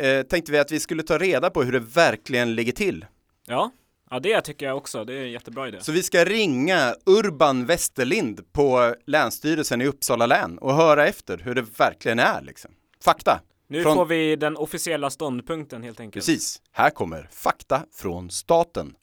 eh, 0.00 0.22
tänkte 0.30 0.52
vi 0.52 0.58
att 0.58 0.72
vi 0.72 0.80
skulle 0.80 1.02
ta 1.02 1.18
reda 1.18 1.50
på 1.50 1.62
hur 1.62 1.72
det 1.72 1.78
verkligen 1.78 2.54
ligger 2.54 2.72
till. 2.72 3.04
Ja. 3.46 3.70
Ja, 4.10 4.20
det 4.20 4.40
tycker 4.40 4.66
jag 4.66 4.76
också. 4.76 5.04
Det 5.04 5.14
är 5.14 5.22
en 5.22 5.30
jättebra 5.30 5.68
idé. 5.68 5.80
Så 5.80 5.92
vi 5.92 6.02
ska 6.02 6.24
ringa 6.24 6.94
Urban 7.06 7.66
Westerlind 7.66 8.52
på 8.52 8.94
Länsstyrelsen 9.06 9.80
i 9.80 9.86
Uppsala 9.86 10.26
län 10.26 10.58
och 10.58 10.74
höra 10.74 11.06
efter 11.06 11.38
hur 11.38 11.54
det 11.54 11.78
verkligen 11.78 12.18
är 12.18 12.42
liksom. 12.42 12.70
Fakta. 13.04 13.40
Nu 13.68 13.82
från- 13.82 13.94
får 13.94 14.06
vi 14.06 14.36
den 14.36 14.56
officiella 14.56 15.10
ståndpunkten 15.10 15.82
helt 15.82 16.00
enkelt. 16.00 16.26
Precis. 16.26 16.62
Här 16.72 16.90
kommer 16.90 17.28
fakta 17.32 17.82
från 17.92 18.30
staten. 18.30 18.94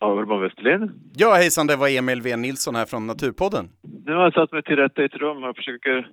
Ja, 0.00 0.12
Urban 0.20 0.40
Westerlind. 0.40 0.90
Ja, 1.16 1.34
hejsan, 1.34 1.66
det 1.66 1.76
var 1.76 1.88
Emil 1.88 2.22
V. 2.22 2.36
Nilsson 2.36 2.74
här 2.74 2.86
från 2.86 3.06
Naturpodden. 3.06 3.68
Nu 4.04 4.12
har 4.14 4.22
jag 4.22 4.32
satt 4.34 4.52
mig 4.52 4.62
till 4.62 4.76
rätta 4.76 5.02
i 5.02 5.04
ett 5.04 5.14
rum 5.14 5.44
och 5.44 5.56
försöker 5.56 6.10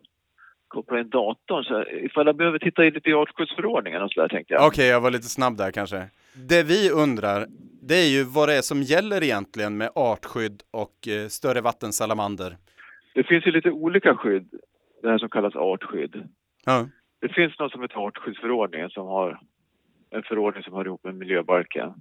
koppla 0.72 1.00
in 1.00 1.10
datorn. 1.10 1.64
Så 1.64 1.84
ifall 1.86 2.26
jag 2.26 2.36
behöver 2.36 2.60
titta 2.60 2.86
in 2.86 2.94
lite 2.94 3.10
i 3.10 3.14
artskyddsförordningen 3.14 4.02
och 4.02 4.12
sådär 4.12 4.28
tänkte 4.28 4.54
jag. 4.54 4.68
Okej, 4.68 4.88
jag 4.88 5.02
var 5.02 5.12
lite 5.12 5.28
snabb 5.28 5.58
där 5.58 5.72
kanske. 5.72 6.10
Det 6.34 6.64
vi 6.64 6.90
undrar, 6.92 7.46
det 7.82 7.96
är 7.96 8.10
ju 8.10 8.24
vad 8.24 8.50
det 8.50 8.56
är 8.58 8.62
som 8.62 8.82
gäller 8.82 9.24
egentligen 9.24 9.78
med 9.78 9.90
artskydd 9.96 10.64
och 10.72 11.08
eh, 11.08 11.28
större 11.28 11.62
vattensalamander. 11.62 12.58
Det 13.14 13.24
finns 13.24 13.48
ju 13.48 13.52
lite 13.52 13.72
olika 13.72 14.16
skydd, 14.16 14.50
det 15.02 15.10
här 15.10 15.18
som 15.18 15.30
kallas 15.30 15.56
artskydd. 15.56 16.30
Ja, 16.66 16.88
Det 17.22 17.30
finns 17.30 17.60
något 17.60 17.72
som 17.72 17.82
heter 17.82 17.98
artskyddsförordningen 18.08 18.90
som 18.90 19.08
har 19.08 19.40
en 20.10 20.24
förordning 20.24 20.64
som 20.64 20.74
hör 20.74 20.86
ihop 20.86 21.04
med 21.04 21.16
miljöbalken. 21.16 21.94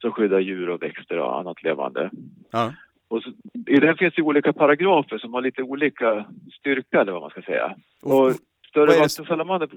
Som 0.00 0.12
skyddar 0.12 0.40
djur 0.40 0.68
och 0.68 0.82
växter 0.82 1.18
och 1.18 1.38
annat 1.40 1.62
levande. 1.62 2.10
ja, 2.50 2.72
Och 3.12 3.22
så, 3.22 3.30
I 3.66 3.80
den 3.80 3.96
finns 3.96 4.14
det 4.14 4.22
olika 4.22 4.52
paragrafer 4.52 5.18
som 5.18 5.34
har 5.34 5.40
lite 5.42 5.62
olika 5.62 6.26
styrka 6.58 7.00
eller 7.00 7.12
vad 7.12 7.20
man 7.22 7.30
ska 7.30 7.42
säga. 7.42 7.76
Och- 8.02 8.26
Och 8.26 8.32
större 8.68 8.86
vattensalamander 9.00 9.68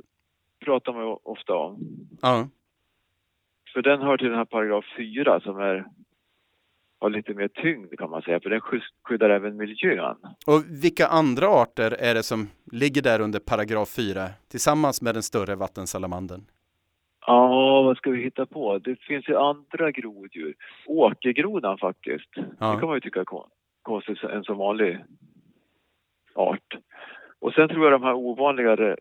pratar 0.65 0.93
man 0.93 1.01
ju 1.07 1.15
ofta 1.23 1.53
om. 1.55 1.79
ja. 2.21 2.47
För 3.73 3.81
den 3.81 4.01
hör 4.01 4.17
till 4.17 4.27
den 4.27 4.37
här 4.37 4.45
paragraf 4.45 4.85
4 4.97 5.39
som 5.39 5.57
är, 5.59 5.85
har 6.99 7.09
lite 7.09 7.33
mer 7.33 7.47
tyngd 7.47 7.97
kan 7.97 8.09
man 8.09 8.21
säga. 8.21 8.39
För 8.39 8.49
den 8.49 8.61
skyddar 9.03 9.29
även 9.29 9.57
miljön. 9.57 10.15
Och 10.47 10.61
vilka 10.83 11.07
andra 11.07 11.47
arter 11.47 11.91
är 11.91 12.13
det 12.13 12.23
som 12.23 12.49
ligger 12.71 13.01
där 13.01 13.19
under 13.21 13.39
paragraf 13.39 13.89
4 13.89 14.29
tillsammans 14.47 15.01
med 15.01 15.15
den 15.15 15.23
större 15.23 15.55
vattensalamandern? 15.55 16.41
Ja, 17.27 17.81
vad 17.81 17.97
ska 17.97 18.09
vi 18.11 18.23
hitta 18.23 18.45
på? 18.45 18.77
Det 18.79 18.95
finns 18.99 19.29
ju 19.29 19.35
andra 19.37 19.91
groddjur. 19.91 20.55
Åkergrodan 20.85 21.77
faktiskt. 21.77 22.29
Ja. 22.59 22.71
Det 22.73 22.79
kan 22.79 22.87
man 22.87 22.95
ju 22.97 23.01
tycka 23.01 23.19
är 23.19 23.25
kon- 23.25 23.49
konstigt, 23.81 24.23
en 24.23 24.43
som 24.43 24.57
vanlig 24.57 25.03
art. 26.35 26.77
Och 27.39 27.53
sen 27.53 27.69
tror 27.69 27.83
jag 27.83 27.91
de 27.93 28.03
här 28.03 28.13
ovanligare 28.13 28.97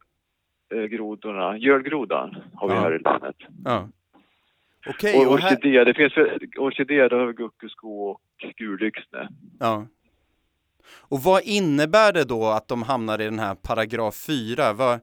eh, 0.74 0.82
grodorna, 0.82 1.58
gödgrodan 1.58 2.36
har 2.54 2.68
vi 2.68 2.74
Ja. 2.74 2.80
här 2.80 2.94
i 2.94 2.98
länet. 2.98 3.36
Ja. 3.64 3.88
Okej, 4.86 5.26
och 5.26 5.32
och 5.32 5.38
här... 5.38 5.52
orkidé, 5.56 5.84
det 5.84 5.94
finns 5.94 6.16
väl- 6.16 6.48
orkidé, 6.58 7.08
då 7.08 7.18
har 7.18 7.26
vi 7.26 7.32
guckusko 7.32 7.88
och 8.10 8.20
gulyxne. 8.56 9.28
Ja. 9.60 9.86
Och 11.08 11.18
vad 11.20 11.42
innebär 11.44 12.12
det 12.12 12.24
då 12.24 12.46
att 12.46 12.68
de 12.68 12.82
hamnar 12.82 13.20
i 13.20 13.24
den 13.24 13.38
här 13.38 13.54
paragraf 13.54 14.14
4? 14.26 14.72
Vad, 14.72 15.00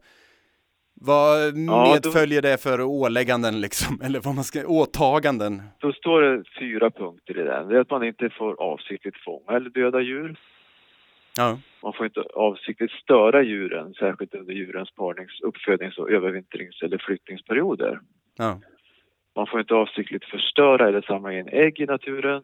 vad 1.02 1.40
Ja, 1.42 1.52
då- 1.52 1.94
medföljer 1.94 2.42
det 2.42 2.62
för 2.64 2.82
ålägganden 2.82 3.62
liksom? 3.62 4.02
Eller 4.04 4.20
vad 4.20 4.36
man 4.36 4.44
ska, 4.44 4.68
åtaganden? 4.68 5.62
Då 5.80 5.94
står 5.94 6.22
det 6.22 6.44
fyra 6.60 6.92
punkter 6.92 7.40
i 7.40 7.44
den. 7.44 7.68
Det 7.68 7.76
är 7.76 7.80
att 7.80 7.90
man 7.90 8.04
inte 8.04 8.30
får 8.30 8.62
avsiktligt 8.62 9.18
fånga 9.26 9.52
eller 9.58 9.70
döda 9.70 10.02
djur. 10.02 10.36
Ja. 11.38 11.60
Man 11.84 11.94
får 11.94 12.06
inte 12.06 12.22
avsiktligt 12.22 12.92
störa 12.92 13.44
djuren, 13.44 13.94
särskilt 13.94 14.34
under 14.36 14.54
djurens 14.54 14.92
parnings, 14.92 15.42
uppfödnings 15.42 15.98
och 15.98 16.12
övervintrings 16.12 16.82
eller 16.82 16.98
flyttningsperioder. 16.98 18.00
Ja. 18.38 18.60
Man 19.36 19.48
får 19.48 19.60
inte 19.60 19.74
avsiktligt 19.74 20.26
förstöra 20.26 20.88
eller 20.88 21.02
samla 21.02 21.34
in 21.34 21.48
ägg 21.48 21.80
i 21.80 21.86
naturen. 21.86 22.44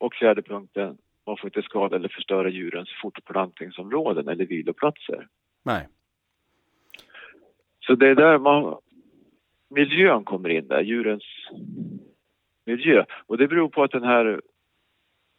Och 0.00 0.14
fjärde 0.14 0.42
punkten, 0.42 0.96
man 1.26 1.36
får 1.36 1.46
inte 1.46 1.62
skada 1.62 1.96
eller 1.96 2.08
förstöra 2.08 2.48
djurens 2.48 2.88
fortplantningsområden 3.02 4.28
eller 4.28 4.46
viloplatser. 4.46 5.26
Nej. 5.64 5.88
Så 7.88 7.94
det 7.94 8.08
är 8.08 8.14
där 8.14 8.38
man, 8.38 8.76
miljön 9.70 10.24
kommer 10.24 10.48
in 10.48 10.68
där, 10.68 10.80
djurens 10.80 11.24
miljö. 12.66 13.04
Och 13.26 13.38
det 13.38 13.48
beror 13.48 13.68
på 13.68 13.82
att 13.82 13.90
den 13.90 14.02
här 14.04 14.40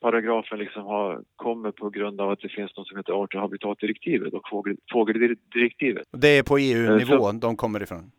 paragrafen 0.02 0.60
liksom 0.60 0.84
har, 0.86 1.24
kommer 1.36 1.72
på 1.72 1.90
grund 1.90 2.22
av 2.22 2.32
att 2.32 2.40
det 2.40 2.50
finns 2.50 2.78
något 2.78 2.88
som 2.88 2.98
heter 2.98 3.14
art 3.14 3.36
och 3.36 3.42
habitatdirektivet 3.42 4.34
och 4.34 4.50
fågel, 4.50 4.78
fågeldirektivet. 4.92 6.08
Det 6.12 6.38
är 6.38 6.44
på 6.44 6.58
EU-nivå 6.58 7.30
Eh, 7.30 7.34
de 7.34 7.56
kommer 7.56 7.84
ifrån? 7.84 8.12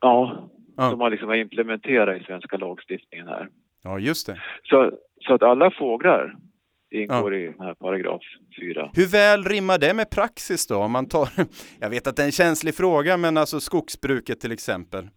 Ja, 0.00 0.48
Ja. 0.76 0.90
som 0.90 0.98
man 0.98 1.10
liksom 1.10 1.28
har 1.28 1.36
implementerat 1.36 2.20
i 2.20 2.24
svenska 2.24 2.56
lagstiftningen 2.56 3.28
här. 3.28 3.48
Ja, 3.82 3.98
just 3.98 4.26
det. 4.26 4.40
Så, 4.64 4.92
så 5.20 5.34
att 5.34 5.42
alla 5.42 5.70
fåglar 5.70 6.36
ingår 7.02 7.34
i 7.34 7.44
den 7.46 7.60
här 7.60 7.74
paragraf 7.74 8.22
4. 8.60 8.90
Hur 8.94 9.06
väl 9.06 9.44
rimmar 9.44 9.78
det 9.78 9.94
med 9.94 10.10
praxis 10.10 10.66
då? 10.66 10.76
Om 10.76 10.92
man 10.92 11.06
tar, 11.08 11.28
jag 11.80 11.90
vet 11.90 12.06
att 12.06 12.16
det 12.16 12.22
är 12.22 12.26
en 12.26 12.32
känslig 12.32 12.74
fråga, 12.74 13.16
men 13.16 13.36
alltså 13.36 13.60
skogsbruket 13.60 14.40
till 14.40 14.52
exempel. 14.52 15.04
Om, 15.04 15.10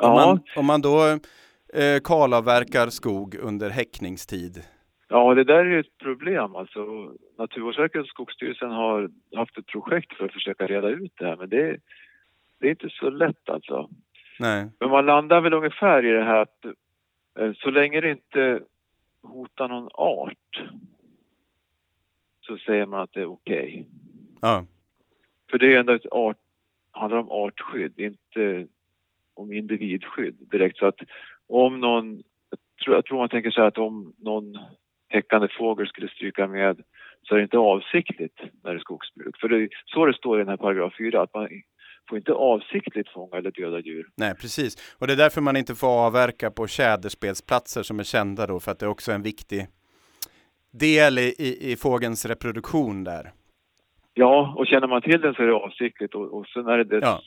Ja, 0.00 0.14
man, 0.14 0.40
om 0.56 0.66
man 0.66 0.80
då 0.80 1.06
eh, 1.74 2.00
kalavverkar 2.04 2.86
skog 2.86 3.34
under 3.34 3.70
häckningstid. 3.70 4.62
ja, 5.08 5.34
det 5.34 5.44
där 5.44 5.54
är 5.54 5.64
ju 5.64 5.80
ett 5.80 5.98
problem. 5.98 6.56
Alltså, 6.56 6.80
Naturvårdsverket 7.38 8.00
och 8.00 8.06
Skogsstyrelsen 8.06 8.70
har 8.70 9.10
haft 9.36 9.58
ett 9.58 9.66
projekt 9.66 10.12
för 10.16 10.24
att 10.24 10.32
försöka 10.32 10.66
reda 10.66 10.88
ut 10.88 11.12
det 11.18 11.26
här, 11.26 11.36
men 11.36 11.48
det, 11.48 11.76
det 12.60 12.66
är 12.66 12.70
inte 12.70 12.90
så 12.90 13.10
lätt 13.10 13.48
alltså. 13.48 13.88
Nej. 14.38 14.68
Men 14.80 14.90
man 14.90 15.06
landar 15.06 15.40
väl 15.40 15.54
ungefär 15.54 16.04
i 16.06 16.10
det 16.12 16.24
här 16.24 16.36
att 16.42 16.64
eh, 17.38 17.52
så 17.56 17.70
länge 17.70 18.00
det 18.00 18.10
inte 18.10 18.60
hotar 19.22 19.68
någon 19.68 19.88
art 19.92 20.62
så 22.50 22.58
säger 22.58 22.86
man 22.86 23.00
att 23.00 23.12
det 23.12 23.20
är 23.20 23.32
okej. 23.32 23.86
Ja. 24.40 24.66
För 25.50 25.58
det 25.58 25.74
är 25.74 25.80
ändå 25.80 25.92
ett 25.92 26.06
art, 26.10 26.36
handlar 26.90 27.18
om 27.18 27.30
artskydd, 27.30 28.00
inte 28.00 28.66
om 29.34 29.52
individskydd 29.52 30.36
direkt. 30.50 30.78
Så 30.78 30.86
att 30.86 30.98
om 31.48 31.80
någon, 31.80 32.22
jag 32.50 32.58
tror, 32.84 32.96
jag 32.96 33.04
tror 33.04 33.18
man 33.18 33.28
tänker 33.28 33.50
så 33.50 33.60
här 33.60 33.68
att 33.68 33.78
om 33.78 34.14
någon 34.18 34.58
häckande 35.08 35.48
fågel 35.58 35.86
skulle 35.86 36.08
stryka 36.08 36.46
med 36.46 36.82
så 37.22 37.34
är 37.34 37.38
det 37.38 37.42
inte 37.42 37.58
avsiktligt 37.58 38.40
när 38.62 38.70
det 38.70 38.76
är 38.76 38.80
skogsbruk. 38.80 39.36
För 39.40 39.48
det 39.48 39.56
är 39.56 39.68
så 39.84 40.06
det 40.06 40.14
står 40.14 40.36
i 40.36 40.42
den 40.42 40.48
här 40.48 40.56
paragraf 40.56 40.94
4, 40.98 41.22
att 41.22 41.34
man 41.34 41.48
får 42.08 42.18
inte 42.18 42.32
avsiktligt 42.32 43.08
fånga 43.08 43.36
eller 43.36 43.50
döda 43.50 43.80
djur. 43.80 44.08
Nej, 44.16 44.34
precis. 44.34 44.96
Och 44.98 45.06
det 45.06 45.12
är 45.12 45.16
därför 45.16 45.40
man 45.40 45.56
inte 45.56 45.74
får 45.74 46.06
avverka 46.06 46.50
på 46.50 46.66
tjäderspelsplatser 46.66 47.82
som 47.82 48.00
är 48.00 48.04
kända 48.04 48.46
då, 48.46 48.60
för 48.60 48.72
att 48.72 48.78
det 48.78 48.86
är 48.86 48.90
också 48.90 49.12
en 49.12 49.22
viktig 49.22 49.66
del 50.70 51.18
i, 51.18 51.34
i, 51.38 51.72
i 51.72 51.76
fågelns 51.76 52.26
reproduktion 52.26 53.04
där. 53.04 53.32
Ja, 54.14 54.54
och 54.56 54.66
känner 54.66 54.86
man 54.86 55.02
till 55.02 55.20
den 55.20 55.34
så 55.34 55.42
är 55.42 55.46
det 55.46 55.54
avsiktligt 55.54 56.14
och, 56.14 56.38
och 56.38 56.46
sen 56.46 56.66
är 56.66 56.78
det 56.78 56.84
dess, 56.84 57.02
Ja. 57.02 57.22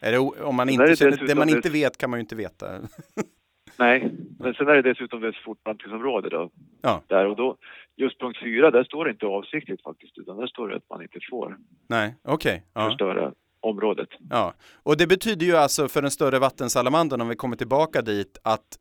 Är 0.00 0.12
det, 0.12 0.18
om 0.18 0.56
man 0.56 0.68
inte 0.68 0.86
det 0.86 0.96
känner, 0.96 1.26
det 1.26 1.34
man 1.34 1.48
inte 1.48 1.70
vet 1.70 1.98
kan 1.98 2.10
man 2.10 2.18
ju 2.18 2.20
inte 2.20 2.36
veta. 2.36 2.66
Nej, 3.78 4.10
men 4.38 4.54
sen 4.54 4.68
är 4.68 4.74
det 4.74 4.82
dessutom 4.82 5.20
dess 5.20 5.36
fortplantningsområde 5.44 6.28
då. 6.28 6.50
Ja. 6.82 7.02
Där 7.06 7.26
och 7.26 7.36
då, 7.36 7.56
just 7.96 8.20
punkt 8.20 8.38
4, 8.42 8.70
där 8.70 8.84
står 8.84 9.04
det 9.04 9.10
inte 9.10 9.26
avsiktligt 9.26 9.82
faktiskt, 9.82 10.18
utan 10.18 10.36
där 10.36 10.46
står 10.46 10.68
det 10.68 10.76
att 10.76 10.90
man 10.90 11.02
inte 11.02 11.18
får 11.30 11.56
Nej, 11.88 12.14
okej. 12.24 12.62
Ja. 12.74 12.88
förstöra 12.88 13.32
området. 13.60 14.08
Ja, 14.30 14.54
och 14.82 14.96
det 14.96 15.06
betyder 15.06 15.46
ju 15.46 15.56
alltså 15.56 15.88
för 15.88 16.02
den 16.02 16.10
större 16.10 16.38
vattensalamandern, 16.38 17.20
om 17.20 17.28
vi 17.28 17.36
kommer 17.36 17.56
tillbaka 17.56 18.02
dit, 18.02 18.38
att 18.44 18.78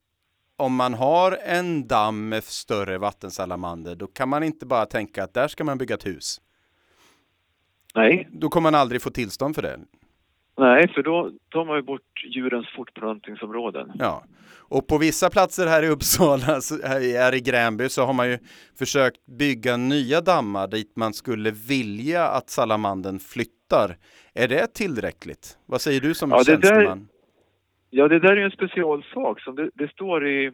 om 0.58 0.76
man 0.76 0.94
har 0.94 1.38
en 1.46 1.88
damm 1.88 2.30
med 2.30 2.44
större 2.44 2.98
vattensalamander, 2.98 3.96
då 3.96 4.08
kan 4.08 4.30
man 4.30 4.44
inte 4.44 4.66
bara 4.66 4.86
tänka 4.86 5.24
att 5.24 5.34
där 5.34 5.48
ska 5.48 5.64
man 5.64 5.78
bygga 5.78 5.96
ett 5.96 6.06
hus. 6.06 6.42
Nej, 7.96 8.28
Då 8.32 8.50
kommer 8.50 8.72
man 8.72 8.80
aldrig 8.82 9.02
få 9.02 9.10
tillstånd 9.10 9.56
för 9.56 9.62
det. 9.62 9.80
nej, 10.58 10.88
för 10.94 11.04
då 11.04 11.32
tar 11.50 11.66
man 11.66 11.76
ju 11.76 11.82
bort 11.82 12.24
djurens 12.36 12.68
fortplantningsområden. 12.76 13.92
Ja, 14.00 14.24
och 14.56 14.88
på 14.88 14.98
vissa 14.98 15.30
platser 15.30 15.68
här 15.68 15.84
i 15.84 15.88
Uppsala, 15.90 16.46
här 16.84 17.34
i 17.34 17.40
Gränby, 17.42 17.90
så 17.90 18.06
har 18.06 18.14
man 18.14 18.30
ju 18.30 18.40
försökt 18.80 19.26
bygga 19.26 19.78
nya 19.78 20.22
dammar 20.22 20.68
dit 20.68 20.92
man 20.96 21.14
skulle 21.14 21.52
vilja 21.52 22.28
att 22.28 22.50
salamandern 22.50 23.20
flyttar. 23.20 23.98
Är 24.34 24.48
det 24.48 24.74
tillräckligt? 24.74 25.58
Vad 25.66 25.82
säger 25.82 26.02
du 26.02 26.14
som 26.14 26.30
Ja, 26.32 26.44
det 26.44 26.58
där- 26.58 26.62
tjänsteman? 26.70 27.08
Ja, 27.96 28.08
det 28.08 28.20
där 28.20 28.38
är 28.38 28.46
en 28.46 28.52
specialsak 28.52 29.42
som 29.42 29.56
det, 29.56 29.70
det 29.74 29.92
står 29.92 30.28
i 30.28 30.52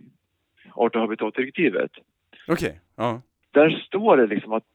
art 0.74 0.96
och 0.96 1.02
habitatdirektivet. 1.02 1.92
Okej, 2.48 2.82
ja. 2.96 3.22
Där 3.52 3.70
står 3.70 4.18
det 4.18 4.28
liksom 4.28 4.54
att 4.54 4.68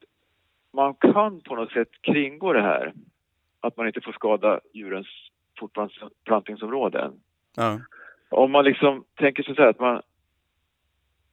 man 0.73 0.95
kan 0.95 1.41
på 1.41 1.57
något 1.57 1.73
sätt 1.73 1.89
kringgå 2.01 2.53
det 2.53 2.63
här. 2.63 2.93
Att 3.61 3.77
man 3.77 3.87
inte 3.87 4.01
får 4.01 4.13
skada 4.13 4.61
djurens 4.73 5.07
fortplantningsområden. 5.59 7.13
ja. 7.57 7.81
Om 8.29 8.51
man 8.51 8.65
liksom 8.65 9.05
tänker 9.15 9.43
sig 9.43 9.55
så 9.55 9.63
här 9.63 9.69
att 9.69 9.81
man, 9.81 10.03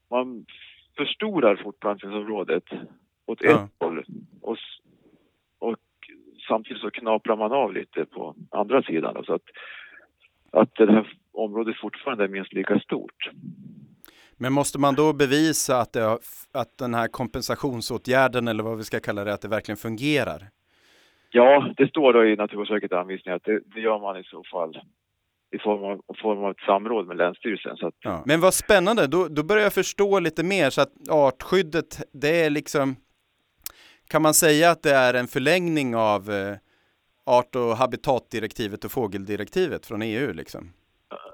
man 0.09 0.45
förstorar 0.97 1.55
fortplantningsområdet 1.55 2.63
åt 3.25 3.41
ett 3.41 3.49
Ja. 3.51 3.69
håll 3.79 4.03
och, 4.41 4.57
och 5.59 5.77
samtidigt 6.47 6.81
så 6.81 6.91
knaprar 6.91 7.35
man 7.37 7.51
av 7.51 7.73
lite 7.73 8.05
på 8.05 8.35
andra 8.51 8.83
sidan. 8.83 9.13
då, 9.13 9.23
Så 9.23 9.33
att, 9.33 9.43
att 10.51 10.75
det 10.75 10.91
här 10.91 11.17
området 11.51 11.75
fortfarande 11.81 12.23
är 12.23 12.27
minst 12.27 12.53
lika 12.53 12.79
stort. 12.79 13.29
Men 14.37 14.53
måste 14.53 14.79
man 14.79 14.95
då 14.95 15.13
bevisa 15.13 15.77
att, 15.77 15.93
det 15.93 16.17
att 16.51 16.77
den 16.77 16.93
här 16.93 17.07
kompensationsåtgärden, 17.07 18.47
eller 18.47 18.63
vad 18.63 18.77
vi 18.77 18.83
ska 18.83 18.99
kalla 18.99 19.23
det, 19.23 19.33
att 19.33 19.41
det 19.41 19.47
verkligen 19.47 19.77
fungerar? 19.77 20.49
Ja, 21.31 21.73
det 21.77 21.87
står 21.87 22.13
då 22.13 22.25
i 22.25 22.35
Naturvårdsverkets 22.35 22.93
anvisningar 22.93 23.35
att 23.35 23.43
det, 23.43 23.59
det 23.75 23.81
gör 23.81 23.99
man 23.99 24.17
i 24.19 24.23
så 24.23 24.43
fall 24.51 24.81
i 25.51 25.59
form 25.59 25.83
av, 25.83 25.97
i 25.97 26.21
form 26.21 26.43
av 26.43 26.51
ett 26.51 26.65
samråd 26.65 27.07
med 27.07 27.17
Länsstyrelsen. 27.17 27.77
Att, 27.81 27.93
Ja. 27.99 28.23
Men 28.25 28.41
vad 28.41 28.53
spännande, 28.53 29.07
då, 29.07 29.27
då 29.27 29.43
börjar 29.43 29.63
jag 29.63 29.73
förstå 29.73 30.19
lite 30.19 30.43
mer 30.43 30.69
så 30.69 30.81
att 30.81 31.09
artskyddet, 31.09 32.01
det 32.13 32.45
är 32.45 32.49
liksom, 32.49 32.95
kan 34.07 34.21
man 34.21 34.33
säga 34.33 34.71
att 34.71 34.83
det 34.83 34.95
är 34.95 35.13
en 35.13 35.27
förlängning 35.27 35.95
av 35.95 36.31
eh, 36.31 36.55
art 37.25 37.55
och 37.55 37.77
habitatdirektivet 37.77 38.85
och 38.85 38.91
fågeldirektivet 38.91 39.85
från 39.85 40.01
EU 40.01 40.33
liksom? 40.33 40.73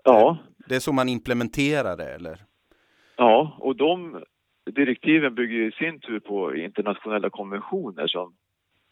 Ja, 0.03 0.37
Det 0.67 0.75
är 0.75 0.79
så 0.79 0.93
man 0.93 1.09
implementerar 1.09 1.97
det 1.97 2.13
eller? 2.15 2.43
Ja, 3.15 3.57
och 3.59 3.75
de 3.75 4.23
direktiven 4.75 5.35
bygger 5.35 5.57
i 5.67 5.71
sin 5.71 5.99
tur 5.99 6.19
på 6.19 6.55
internationella 6.55 7.29
konventioner 7.29 8.07
som 8.07 8.33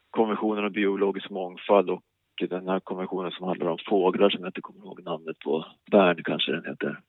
konventionen 0.10 0.66
om 0.66 0.72
biologisk 0.72 1.30
mångfald 1.30 1.90
och 1.90 2.02
den 2.50 2.68
här 2.68 2.80
konventionen 2.80 3.32
som 3.32 3.48
handlar 3.48 3.68
om 3.68 3.78
fåglar 3.90 4.30
som 4.30 4.42
jag 4.42 4.50
inte 4.50 4.62
kommer 4.62 4.80
ihåg 4.80 5.04
namnet 5.04 5.40
på. 5.40 5.66
Bern 5.92 6.24
kanske 6.24 6.52
den 6.52 6.66
heter. 6.66 7.00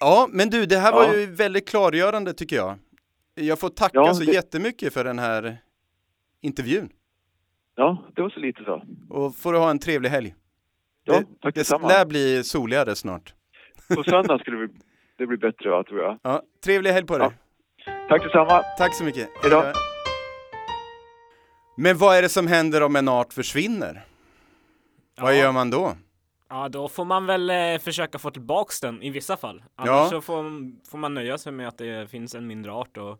Ja, 0.00 0.28
men 0.32 0.50
du, 0.50 0.66
det 0.66 0.76
här 0.76 0.92
var 0.92 1.04
Ja. 1.04 1.14
ju 1.16 1.26
väldigt 1.26 1.68
klargörande 1.68 2.32
tycker 2.32 2.56
jag. 2.56 2.78
Jag 3.34 3.60
får 3.60 3.68
tacka 3.68 3.90
Ja, 3.98 4.14
så 4.14 4.24
det- 4.24 4.32
jättemycket 4.32 4.92
för 4.94 5.04
den 5.04 5.18
här 5.18 5.56
intervjun. 6.40 6.88
Ja, 7.74 8.04
det 8.14 8.22
var 8.22 8.30
så 8.30 8.40
lite 8.40 8.64
så. 8.64 8.82
Och 9.10 9.36
får 9.36 9.52
du 9.52 9.58
ha 9.58 9.70
en 9.70 9.78
trevlig 9.78 10.08
helg. 10.10 10.34
Ja, 11.04 11.12
det, 11.20 11.26
tack 11.42 11.54
det 11.54 11.60
detsamma. 11.60 11.88
lär 11.88 12.06
bli 12.06 12.44
soligare 12.44 12.96
snart. 12.96 13.34
På 13.94 14.02
söndag 14.04 14.38
skulle 14.38 14.56
det 14.60 14.68
bli, 14.68 14.76
det 15.18 15.26
bli 15.26 15.36
bättre 15.36 15.70
va, 15.70 15.84
tror 15.84 16.00
jag. 16.00 16.18
Ja, 16.22 16.42
trevlig 16.64 16.90
helg 16.90 17.06
på 17.06 17.18
dig. 17.18 17.28
Ja. 17.86 17.92
Tack 18.08 18.22
detsamma. 18.22 18.62
Tack 18.78 18.94
så 18.94 19.04
mycket. 19.04 19.28
Hejdå. 19.42 19.60
Hejdå. 19.60 19.78
Men 21.76 21.98
vad 21.98 22.16
är 22.16 22.22
det 22.22 22.28
som 22.28 22.46
händer 22.46 22.82
om 22.82 22.96
en 22.96 23.08
art 23.08 23.32
försvinner? 23.32 24.04
Vad 25.20 25.34
Ja. 25.34 25.38
gör 25.38 25.52
man 25.52 25.70
då? 25.70 25.92
Ja, 26.48 26.68
då 26.68 26.88
får 26.88 27.04
man 27.04 27.26
väl 27.26 27.50
eh, 27.50 27.78
försöka 27.80 28.18
få 28.18 28.30
tillbaks 28.30 28.80
den 28.80 29.02
i 29.02 29.10
vissa 29.10 29.36
fall. 29.36 29.62
Annars 29.76 29.88
Ja. 29.88 30.08
så 30.10 30.20
får, 30.20 30.44
får 30.90 30.98
man 30.98 31.14
nöja 31.14 31.38
sig 31.38 31.52
med 31.52 31.68
att 31.68 31.78
det 31.78 32.10
finns 32.10 32.34
en 32.34 32.46
mindre 32.46 32.72
art 32.72 32.96
och 32.96 33.18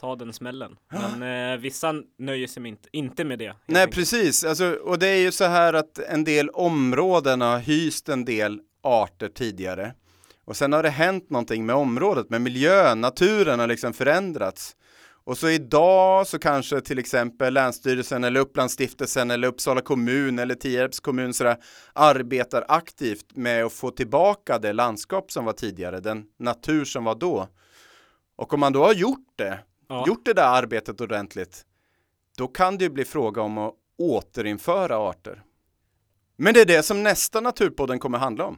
ta 0.00 0.16
den 0.16 0.32
smällen. 0.32 0.76
Men 1.18 1.52
eh, 1.52 1.60
vissa 1.60 1.94
nöjer 2.18 2.46
sig 2.46 2.68
inte, 2.68 2.88
inte 2.92 3.24
med 3.24 3.38
det. 3.38 3.54
Nej, 3.66 3.82
enkelt. 3.82 3.94
precis. 3.96 4.44
Alltså, 4.44 4.72
och 4.84 4.98
det 4.98 5.08
är 5.08 5.20
ju 5.20 5.32
så 5.32 5.44
här 5.44 5.72
att 5.72 5.98
en 5.98 6.24
del 6.24 6.48
områden 6.48 7.40
har 7.40 7.58
hyst 7.58 8.08
en 8.08 8.24
del 8.24 8.60
arter 8.82 9.28
tidigare. 9.28 9.94
Och 10.44 10.56
sen 10.56 10.72
har 10.72 10.82
det 10.82 10.90
hänt 10.90 11.30
någonting 11.30 11.66
med 11.66 11.76
området, 11.76 12.30
med 12.30 12.40
miljön, 12.40 13.00
naturen 13.00 13.60
har 13.60 13.66
liksom 13.66 13.92
förändrats. 13.92 14.76
Och 15.24 15.38
så 15.38 15.48
idag 15.48 16.26
så 16.26 16.38
kanske 16.38 16.80
till 16.80 16.98
exempel 16.98 17.54
Länsstyrelsen 17.54 18.24
eller 18.24 18.40
Upplandsstiftelsen 18.40 19.30
eller 19.30 19.48
Uppsala 19.48 19.80
kommun 19.80 20.38
eller 20.38 20.54
Tierps 20.54 21.00
kommun 21.00 21.34
sådär, 21.34 21.56
arbetar 21.92 22.64
aktivt 22.68 23.36
med 23.36 23.64
att 23.64 23.72
få 23.72 23.90
tillbaka 23.90 24.58
det 24.58 24.72
landskap 24.72 25.32
som 25.32 25.44
var 25.44 25.52
tidigare, 25.52 26.00
den 26.00 26.24
natur 26.38 26.84
som 26.84 27.04
var 27.04 27.14
då. 27.14 27.48
Och 28.36 28.54
om 28.54 28.60
man 28.60 28.72
då 28.72 28.84
har 28.84 28.92
gjort 28.92 29.32
det, 29.36 29.58
Ja. 29.92 30.04
gjort 30.06 30.24
det 30.24 30.32
där 30.32 30.46
arbetet 30.46 31.00
ordentligt, 31.00 31.64
då 32.38 32.48
kan 32.48 32.78
det 32.78 32.84
ju 32.84 32.90
bli 32.90 33.04
fråga 33.04 33.42
om 33.42 33.58
att 33.58 33.74
återinföra 33.98 34.96
arter. 34.96 35.42
Men 36.36 36.54
det 36.54 36.60
är 36.60 36.66
det 36.66 36.82
som 36.82 37.02
nästa 37.02 37.40
Naturpodden 37.40 37.98
kommer 37.98 38.18
handla 38.18 38.44
om. 38.44 38.56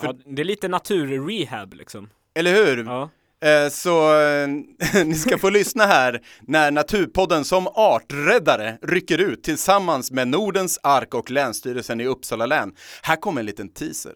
Ja, 0.00 0.14
det 0.26 0.42
är 0.42 0.44
lite 0.44 0.68
naturrehab 0.68 1.74
liksom. 1.74 2.10
Eller 2.34 2.54
hur? 2.54 2.84
Ja. 2.84 3.10
Eh, 3.48 3.68
Så 3.70 4.20
eh, 4.20 4.48
ni 5.04 5.14
ska 5.14 5.38
få 5.38 5.50
lyssna 5.50 5.86
här 5.86 6.22
när 6.40 6.70
Naturpodden 6.70 7.44
som 7.44 7.66
arträddare 7.66 8.78
rycker 8.82 9.18
ut 9.18 9.42
tillsammans 9.42 10.10
med 10.10 10.28
Nordens 10.28 10.78
Ark 10.82 11.14
och 11.14 11.30
Länsstyrelsen 11.30 12.00
i 12.00 12.06
Uppsala 12.06 12.46
län. 12.46 12.74
Här 13.02 13.16
kommer 13.16 13.40
en 13.40 13.46
liten 13.46 13.68
teaser. 13.68 14.14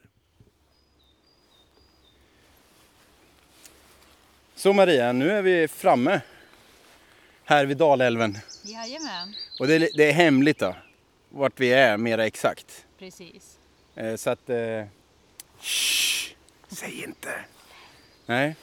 Så 4.56 4.72
Maria, 4.72 5.12
nu 5.12 5.30
är 5.30 5.42
vi 5.42 5.68
framme 5.68 6.20
här 7.44 7.66
vid 7.66 7.76
Dalälven. 7.76 8.38
Jajamän, 8.62 9.34
Och 9.58 9.66
det 9.66 9.74
är, 9.74 9.88
det 9.96 10.08
är 10.08 10.12
hemligt 10.12 10.58
då, 10.58 10.76
vart 11.28 11.60
vi 11.60 11.72
är 11.72 11.96
mera 11.96 12.26
exakt. 12.26 12.84
precis. 12.98 13.58
Eh, 13.94 14.16
Så 14.16 14.30
att... 14.30 14.50
Eh, 14.50 14.84
shh, 15.60 16.34
säg 16.68 17.04
inte. 17.04 17.28
Nej. 18.26 18.56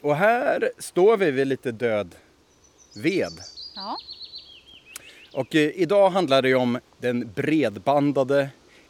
Och 0.00 0.16
här 0.16 0.70
står 0.78 1.16
vi 1.16 1.30
vid 1.30 1.46
lite 1.46 1.72
död 1.72 2.14
ved. 2.94 3.32
Ja, 3.74 3.96
Och 5.32 5.54
eh, 5.54 5.70
idag 5.74 6.10
handlar 6.10 6.42
det 6.42 6.48
ju 6.48 6.54
om 6.54 6.78
den 6.98 7.32
bredbandade 7.34 8.48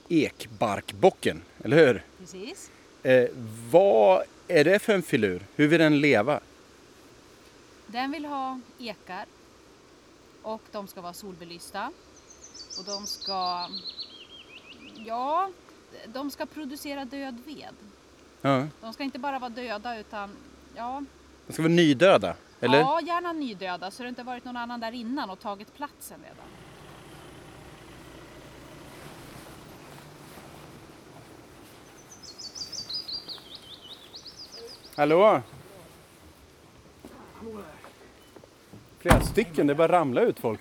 ekbarkbocken, 0.09 1.43
eller 1.65 1.77
hur? 1.77 2.03
precis. 2.19 2.71
Eh, 3.03 3.29
vad 3.71 4.23
är 4.49 4.65
det 4.65 4.79
för 4.79 4.95
en 4.95 5.03
filur? 5.03 5.47
Hur 5.57 5.69
vill 5.69 5.81
den 5.81 6.01
leva? 6.01 6.41
Den 7.87 8.11
vill 8.11 8.25
ha 8.25 8.61
ekar 8.79 9.25
och 10.43 10.63
de 10.73 10.87
ska 10.87 11.01
vara 11.01 11.13
solbelysta 11.13 11.93
och 12.79 12.85
de 12.85 13.07
ska, 13.07 13.69
ja, 15.07 15.51
de 16.07 16.31
ska 16.31 16.47
producera 16.47 17.05
död 17.05 17.39
ved. 17.47 17.75
Ja. 18.41 18.67
De 18.81 18.93
ska 18.93 19.03
inte 19.03 19.19
bara 19.19 19.39
vara 19.39 19.51
döda 19.51 19.99
utan, 19.99 20.37
ja, 20.75 21.05
De 21.47 21.53
ska 21.53 21.63
vara 21.63 21.73
nydöda, 21.73 22.37
eller? 22.61 22.79
ja 22.79 23.01
gärna 23.01 23.33
nydöda 23.33 23.91
så 23.91 24.03
det 24.03 24.09
inte 24.09 24.23
varit 24.23 24.45
någon 24.45 24.57
annan 24.57 24.81
där 24.81 24.93
innan 24.93 25.31
och 25.31 25.41
tagit 25.41 25.75
platsen 25.77 26.19
redan. 26.23 26.56
Hallå? 34.97 35.43
Flera 38.99 39.21
stycken, 39.21 39.67
det 39.67 39.75
bara 39.75 39.93
ramla 39.93 40.21
ut 40.21 40.39
folk. 40.41 40.61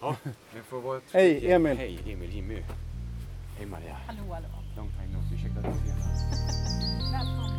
Men 0.00 0.64
får 0.68 0.80
vara. 0.80 1.00
Hej, 1.12 1.52
Emil. 1.52 1.76
Hej 1.76 2.00
Emil, 2.06 2.30
Jimmy. 2.34 2.62
Hej 3.58 3.66
Maria. 3.66 3.96
Hallå, 4.06 4.32
hallå. 4.32 4.46
Long 4.76 4.88
time 4.88 5.06
no 5.12 5.22
see. 5.28 5.34
Ursäkta 5.34 5.58
att 5.58 5.64
jag 5.64 5.74
är 5.74 5.78
sen. 7.18 7.57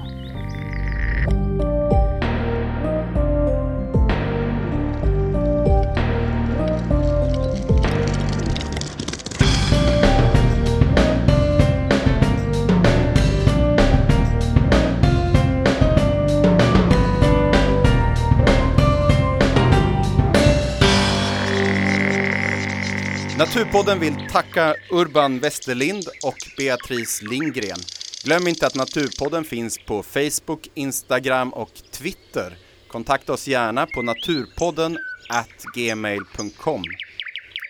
Naturpodden 23.50 24.00
vill 24.00 24.30
tacka 24.32 24.76
Urban 24.92 25.40
Westerlind 25.40 26.04
och 26.24 26.38
Beatrice 26.58 27.22
Lindgren. 27.22 27.78
Glöm 28.24 28.48
inte 28.48 28.68
att 28.68 28.76
Naturpodden 28.76 29.44
finns 29.44 29.78
på 29.78 30.04
Facebook, 30.04 30.68
Instagram 30.74 31.54
och 31.54 31.74
Twitter. 31.92 32.58
Kontakta 32.88 33.34
oss 33.34 33.48
gärna 33.48 33.86
på 33.86 34.02
naturpodden 34.02 34.98
at 35.30 35.66
gmail.com. 35.76 36.84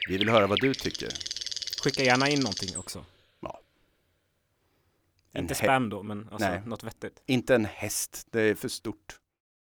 Vi 0.10 0.18
vill 0.18 0.30
höra 0.30 0.48
vad 0.48 0.60
du 0.60 0.74
tycker. 0.74 1.10
Skicka 1.84 2.04
gärna 2.04 2.30
in 2.30 2.40
någonting 2.40 2.78
också. 2.78 3.06
Ja. 3.42 3.60
Inte 5.38 5.56
spam 5.56 5.90
då, 5.90 6.04
men 6.04 6.30
alltså 6.32 6.62
något 6.66 6.84
vettigt. 6.84 7.24
Inte 7.26 7.56
en 7.56 7.66
häst, 7.66 8.28
det 8.32 8.42
är 8.42 8.56
för 8.56 8.68
stort. 8.68 9.20